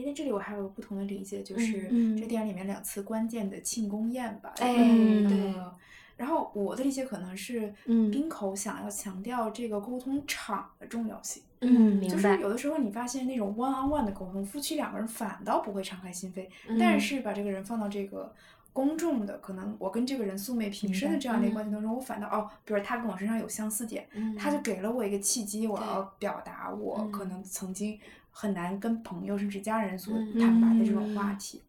[0.00, 2.16] 哎，那这里我还有不同的理解，就是嗯。
[2.16, 4.52] 这电影里面两次关键的庆功宴吧。
[4.58, 5.52] 哎嗯对。
[5.54, 5.74] 呃
[6.16, 8.10] 然后我的理解可能是，嗯。
[8.10, 11.42] 冰口想要强调这个沟通场的重要性。
[11.62, 16.78] 嗯，明就是，有的时候你发现那种 one on one 的沟通，夫妻两个人反倒不会敞开心扉，嗯。
[16.78, 18.34] 但是把这个人放到这个
[18.70, 27.28] 公众的，可能我跟这个人素昧平生的这样的一个关系当中，我反倒哦，比如他跟我身上有相似点，嗯，他就给了我一个契机，我要表达我可嗯。
[27.30, 27.98] 能曾经
[28.30, 31.62] 很难跟朋友甚至家人所嗯坦白的这种话嗯题。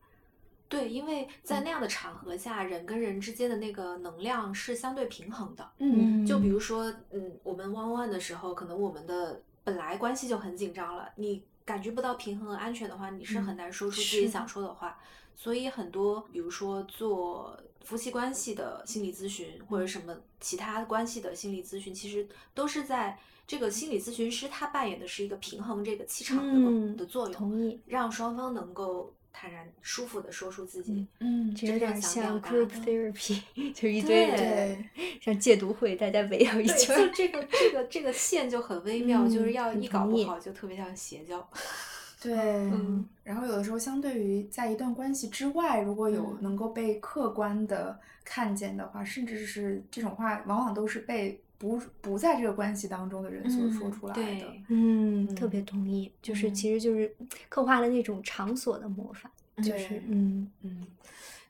[0.70, 5.70] 对，因为在那样的场合下，人跟人之间的那个能量是相对平衡的。
[5.80, 14.98] 嗯，就比如说，嗯，我们弯弯的时候，可能我们的本来关系就很紧张了，你感觉不到平衡和安全的话，你是很嗯难说出自己想说的话。
[15.36, 23.18] 所以很多，比如说做夫妻关系的心理咨询，或者什么其他关系的心理咨询，其实都是在
[23.48, 31.06] 这个心理咨询师他扮演的是一个平衡这个气场的、嗯的作用，同意，让双方能够坦然舒服的说出自己。
[31.20, 33.42] 嗯，这有点真正想像表达 group 的 therapy，
[33.74, 34.90] 就是一堆对人
[35.22, 37.08] 像戒毒会，大家围绕一对，圈儿。
[37.08, 41.46] 就这个这个这个线就很微妙，就是要一搞不好就特别像邪教。
[42.22, 48.00] 对，嗯然后有的时候，相对于在一段关系之外，如果有嗯能够被客观的
[48.32, 54.22] 看见的话，甚至是这种话，往往都是被不不在这个关系当中的人所说出来的。
[54.22, 57.14] 对，嗯，特嗯别同意，就是嗯其实就是
[57.50, 60.88] 刻画了那种场所的魔法，就是嗯嗯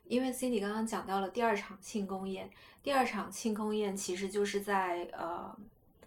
[0.08, 2.50] 因为 Cindy 刚刚讲到了第二场庆功宴，
[2.82, 5.56] 第二场庆功宴其实就是在呃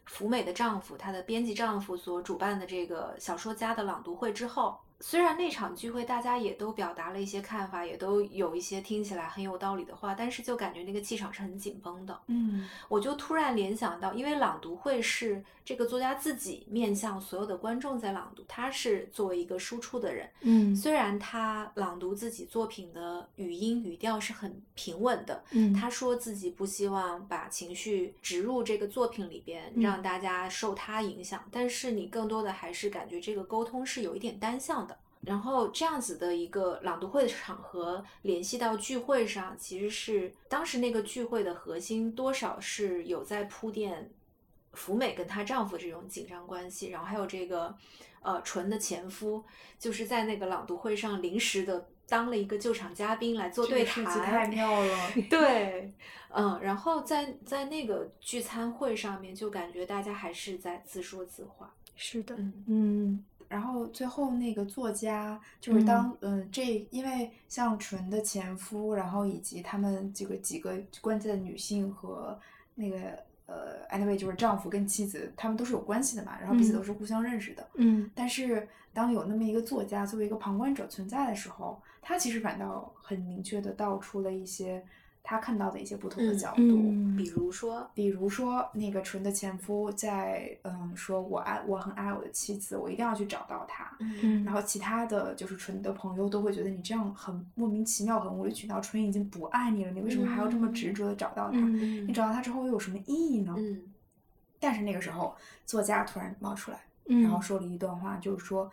[0.04, 12.20] 福美的丈夫，她的编辑丈夫所主办的这个小说家的朗读会之后，虽然那场聚会大家也都表达了一些看法，也都有一些听起来很有道理的话，但是就感觉那个气场是很紧绷的。
[12.28, 20.30] 嗯我就突然联想到，因为朗读会是这个作家自己面向所有的观众在朗读，他是作为一个输出的人。
[20.42, 34.95] 嗯虽然他朗读自己作品的语音语调是很平稳的，嗯他说自己不希望把情绪植入这个作品里边，嗯让大家受他影响，但是你更多的还是感觉这个沟通是有一点单向的。
[35.26, 44.12] 然后这样子的一个朗读会的场合联系到聚会上，其实是当时那个聚会的核心多少是有在铺垫
[44.74, 47.76] 福美跟她丈夫这种紧张关系，然后还有这个
[48.22, 49.44] 呃纯的前夫，
[49.80, 55.12] 就是在那个朗读会上临时的当了一个救场嘉宾来做对谈，设计太妙了。
[55.30, 55.94] 对，
[56.30, 61.74] 嗯，然后在在那个聚餐会上面，就感觉大家还是在自说自话。
[61.96, 72.38] 是的，嗯嗯然后最后那个作家就是当嗯、这因为像纯的前夫，然后以及他们这个几个关键的女性和
[72.74, 72.98] 那个
[73.46, 77.68] 呃 anyway 就是丈夫跟妻子，他们都是有关系的嘛，然后彼此嗯都是互相认识的。
[77.76, 84.84] 嗯但是当有那么一个作家作为一个旁观者存在的时候，他其实反倒很明确的道出了一些
[85.26, 86.62] 他看到的一些不同的嗯角度。
[86.62, 93.98] 嗯比如说，比如说，那个纯的前夫在嗯说，我爱我很爱我的妻子，我一定要去找到她。
[94.00, 98.80] 嗯然后其他的就是纯的朋友都会觉得你这样很莫名其妙，很无理取闹。
[98.80, 101.58] 纯已经不爱你了，你为什么还要这么执着的找到他？
[101.58, 103.56] 嗯你找到他之后又有什么意义呢？
[103.58, 103.82] 嗯
[104.60, 108.72] 但是那个时候，作家突然冒出来，嗯，然后说了一段话，就是说，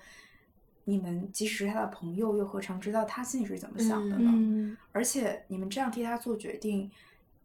[0.84, 4.30] 你们即使是他的朋友，又何尝知道他心里是怎么想的呢？
[4.34, 6.90] 嗯而且你们这样替他做决定，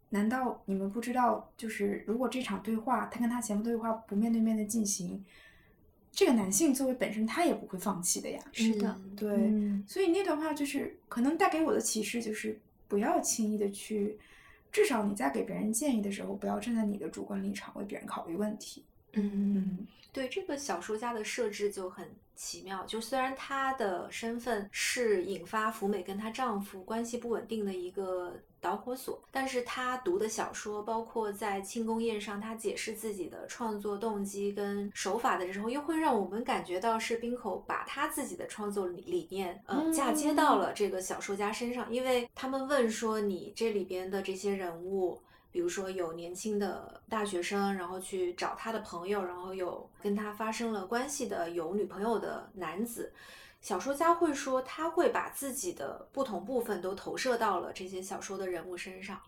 [0.09, 5.23] 难道你们不知道，就是如果这场对话，他跟他前夫对话不面对面的进行，
[6.11, 8.39] 这个男性作为本身他也不会放弃的呀。
[8.51, 14.17] 是的，嗯对，嗯所以那段话就是可能带给我的启示就是，不要轻易的去，
[14.71, 18.83] 至少你在给别人建议的时候，不要站在你的主观立场为别人考虑问题。
[19.13, 22.83] 嗯，嗯对这个小说家的设置就很奇妙。
[22.85, 41.91] 就虽然她的身份是引发福美跟她丈夫关系不稳定的一个导火索，但是她读的小说，包括在庆功宴上她解释自己的创作动机跟手法的时候，又会让我们感觉到是冰口把他自己的创作理理念，呃，嫁接到了这个小说家身上。
[41.93, 45.21] 因为他们问说，你这里边的这些人物。
[45.51, 53.11] 比如说有年轻的大学生，然后去找他的朋友，然后有跟他发生了关系的有女朋友的男子，
[53.61, 59.19] 小说家会说他会把自己的不同部分都投射到了这些小说的人物身上，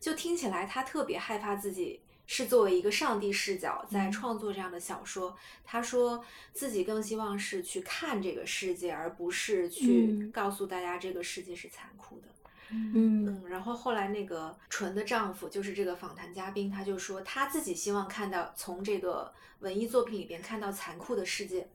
[0.00, 5.36] 就听起来他特别害怕自己是作为一个上帝视角在创作这样的小说。
[5.62, 12.28] 他说自己更希望是去看这个世界，而不是去嗯告诉大家这个世界是残酷的。
[12.94, 21.68] 嗯嗯，然后后来那个纯的丈夫，就是这个访谈嘉宾，他就说他自己希望看到从这个文艺作品里边看到残酷的世界。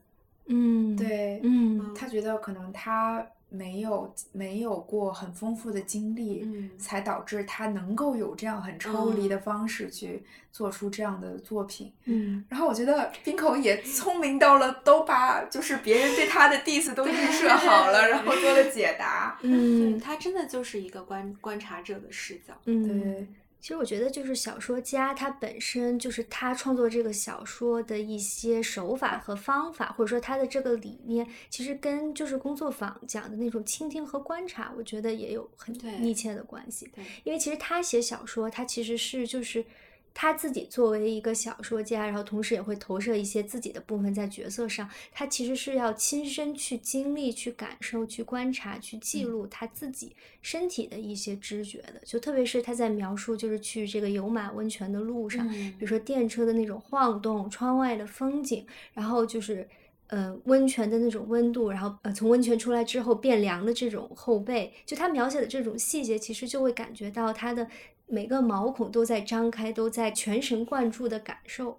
[0.46, 6.70] 嗯，对，嗯他觉得可能他没有没有过很丰富的经历，嗯。
[6.78, 9.42] 才导致他能够有这样很抽离的嗯。
[9.42, 11.92] 方式去做出这样的作品。
[12.04, 12.44] 嗯。
[12.48, 19.38] 然后我觉得冰口也聪明到了，都把就是别人对他的 diss 都预设好了，然后做了解答。
[19.42, 22.54] 嗯他真的就是一个观观察者的视角。
[22.64, 23.26] 嗯，对，
[23.60, 36.90] 其实我觉得，就是小说家他本身就是他创作这个小说的一些手法和方法，或者说他的这个理念，其实跟就是工作坊讲的那种倾听和观察，我觉得也有很密切的关系。
[36.94, 39.64] 对，因为其实他写小说，他其实是就是
[40.12, 52.00] 他自己作为一个小说家，然后同时也会投射一些自己的部分在角色上，他其实是要亲身去经历、去感受、去观察、去记录他自己身体的一些知觉的。
[52.04, 59.66] 就特别是他在描述就是去这个有马温泉的路上，嗯比如说电车的那种晃动、窗外的风景，然后就是。
[60.12, 67.64] 呃，温泉的那种温度，然后呃，从温泉出来之后变凉的这种后背，就他描写的这种细节，其实就会感觉到他的
[68.10, 71.78] 每个毛孔都在张开，都在全神贯注的感受，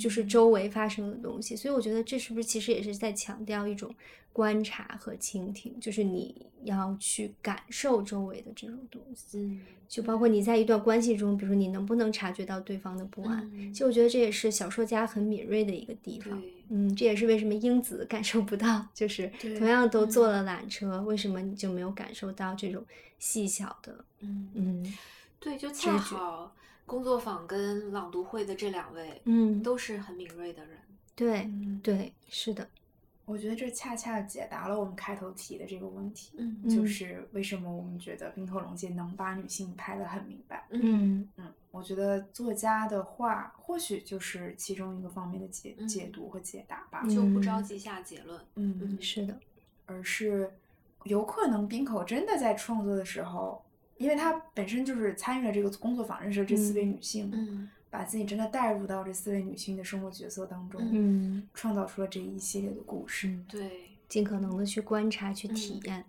[0.00, 1.56] 就是周围发生的东西。
[1.56, 3.94] 所以我觉得这是不是其实也是在强调一种
[4.32, 9.38] 观察和倾听，就是你要去感受周围的这种东西。
[9.38, 16.42] 嗯，就包括你在一段关系中，比如说你能不能察觉到对方的不安，嗯其实我觉得这也是小说家很敏锐的一个地方。
[16.68, 22.84] 嗯，这也是为什么英子感受不到，就是同样都坐了缆车，为什么你就没有感受到这种
[23.20, 24.94] 细小的，嗯嗯
[25.38, 30.78] 对，就恰好工作坊跟朗读会的这两位，嗯，都是很敏锐的人。
[31.14, 32.68] 对嗯，对，是的，
[33.24, 40.66] 我觉得这恰恰解答了我们开头提的这个问题，嗯就嗯是为什么我们觉得冰口龙介能把女性拍得很明白。
[40.70, 47.02] 嗯嗯，我觉得作家的话或许就是其中一个方面的解嗯解读和解答吧。
[47.08, 48.38] 就不嗯着急下结论。
[48.56, 49.38] 嗯嗯是的，
[49.86, 50.52] 而是
[51.04, 53.64] 有可能冰口真的在创作的时候，
[53.96, 63.38] 因为他本身就是参与了这个工作坊，认识了这四位女性，嗯把自己真的带入到这四位女性的生活角色当中，嗯，创造出了这一系列的故事。
[63.48, 63.90] 对。
[64.08, 66.04] 尽可能的去观察、去体验。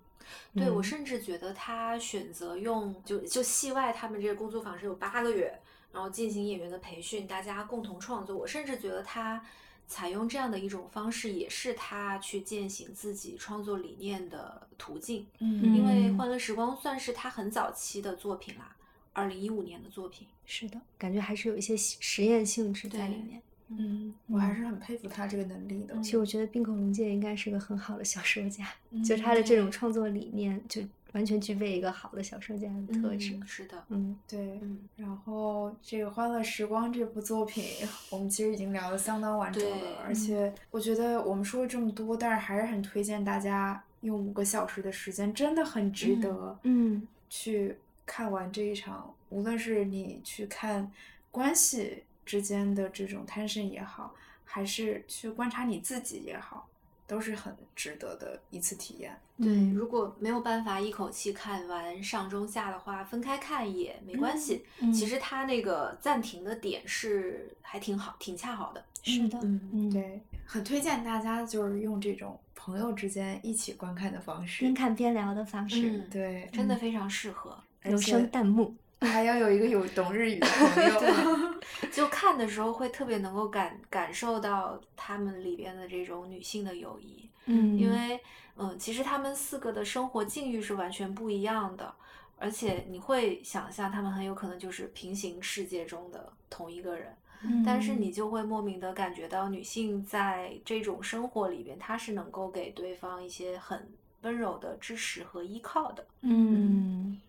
[0.53, 5.59] 对，我嗯甚至觉得他选择用就就戏外，他们这个工作坊是有八个月，
[5.91, 8.37] 然后进行演员的培训，大家共同创作。
[8.37, 9.43] 我甚至觉得他
[9.87, 15.25] 采用这样的一种方式，也是他去践行自己创作理念的途径。
[15.39, 18.75] 嗯因为《嗯欢乐时光》算是他很早期的作品啦，
[19.13, 20.27] 二零一五年的作品。
[20.45, 23.41] 是的，感觉还是有一些实实验性质在里面。
[23.69, 25.93] 嗯，我还是很佩服他这个能力的。
[25.95, 30.81] 嗯其实我觉得滨口龙介应该是个很好的小说家，嗯就他的这种创作理念，就
[31.13, 33.47] 完全具备一个好的小说家的特质嗯。
[33.47, 37.63] 是的，嗯对，嗯，然后这个《欢乐时光》这部作品，
[38.09, 49.13] 我们其实已经聊得相当完整了，而且我觉得我们说了这么多，但是还是很推荐大家用五个小时的时间，真的很值嗯得嗯去看完这一场。
[49.29, 50.89] 无论是你去看
[51.31, 54.13] 关系之间的这种 tension 也好，
[54.45, 56.67] 还是去观察你自己也好，
[57.07, 59.17] 都是很值得的一次体验。
[59.37, 64.65] 对，嗯如果没有办法一口气看完上中下的话，分开看也没关系。
[64.79, 68.83] 嗯其实它那个暂停的点是还挺好，挺恰好的。
[69.03, 74.61] 是的，嗯嗯，，对，很推荐大家就是用这种朋友之间一起观看的方式。
[74.61, 77.57] 边看边聊的方式，嗯对，真的非常适合。
[77.85, 78.75] 有声弹幕。
[79.01, 81.57] 还要有一个有懂日语的朋友。
[81.91, 88.19] 就看的时候会特别能够感感受到他们里边的这种女性的友谊，嗯，因为
[88.55, 91.93] 嗯，其实他们四个的生活境遇是完全不一样的，
[92.37, 97.15] 而且你会想象他们很有可能就是平行世界中的同一个人。
[97.43, 103.87] 嗯但是你就会莫名的感觉到，女性在这种生活里边，她是能够给对方一些很
[104.21, 106.03] 温柔的支持和依靠的。
[106.21, 107.21] 嗯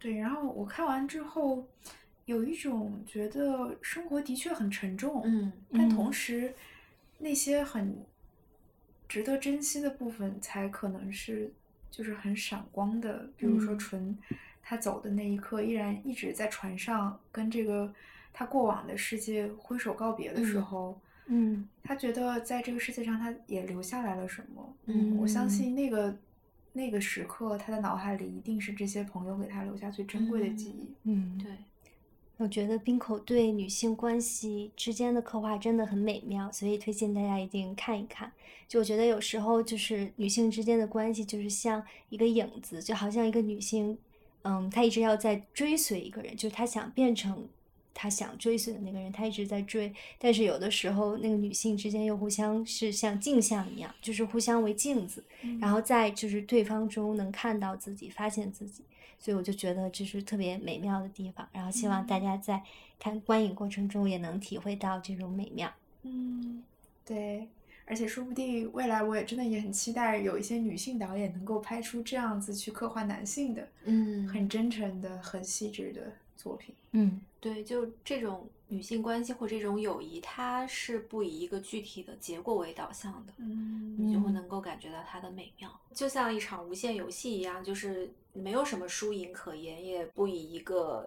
[0.00, 1.68] 对，然后我看完之后，
[2.24, 6.54] 有一种觉得生活的确很沉重，嗯但同嗯时
[7.18, 8.02] 那些很
[9.06, 11.52] 值得珍惜的部分，才可能是
[11.90, 13.30] 就是很闪光的。
[13.36, 14.18] 比如说嗯纯
[14.62, 17.92] 他走的那一刻，依然一直在船上跟这个
[18.32, 21.00] 他过往的世界挥手告别的时嗯候。
[21.32, 24.74] 嗯他觉得在这个世界上，他也留下来了什么。
[24.86, 26.16] 嗯我相信那个
[26.72, 30.94] 那个时刻，他的脑海里一定是这些朋友给他留下最珍贵的记忆。
[31.04, 31.50] 嗯，对，
[32.36, 38.30] 我觉得冰口对女性关系之间的刻画真的很美妙，所以推荐大家一定看一看。
[38.68, 43.98] 就我觉得有时候就是女性之间的关系就是像一个影子，就好像一个女性，
[44.42, 47.48] 嗯，她一直要在追随一个人，就是她想变成
[47.92, 55.24] 她想追随的那个人，他一直在追，但是有的时候那个女性之间又互相是像镜像一样，就是互相为镜子，
[55.60, 58.84] 然后在就是对方中能看到自己，发现自己。
[59.18, 62.62] 所以我就觉得这是特别美妙的地方，然后希望大家在
[62.98, 65.70] 看观影过程中也能体会到这种美妙。
[66.04, 66.64] 嗯，
[67.04, 67.46] 对，
[67.84, 76.74] 而且说不定未来我也真的也很期待有一些女性导演能够拍出这样子去刻画男性的，嗯很真诚的、很细致的作品。
[76.92, 83.32] 嗯对，就这种女性关系或这种友谊，它是不以一个具体的结果为导向的。
[83.38, 91.06] 嗯你就会嗯能够感觉到它的美妙，就像一场无限游戏一样，就是没有什么输赢可言，也不以一个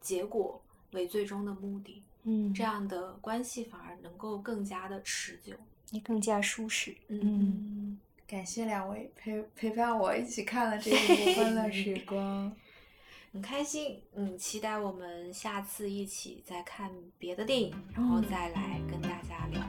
[0.00, 0.60] 结果
[0.92, 5.54] 为最终的目的，嗯，这样的关系反而能够更加的持久。
[5.90, 6.94] 也更加舒适。
[7.08, 12.48] 嗯嗯嗯，感谢两位陪陪伴我一起看了这一部《欢乐时光》。
[13.32, 19.62] 很开心，嗯，期待我们下次一起再看别的电影，然后再来跟大家聊。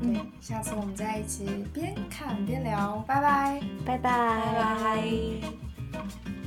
[0.00, 3.60] 对，下次我们再一起边看边聊，拜拜。
[3.86, 4.76] 拜拜拜
[5.92, 6.37] 拜。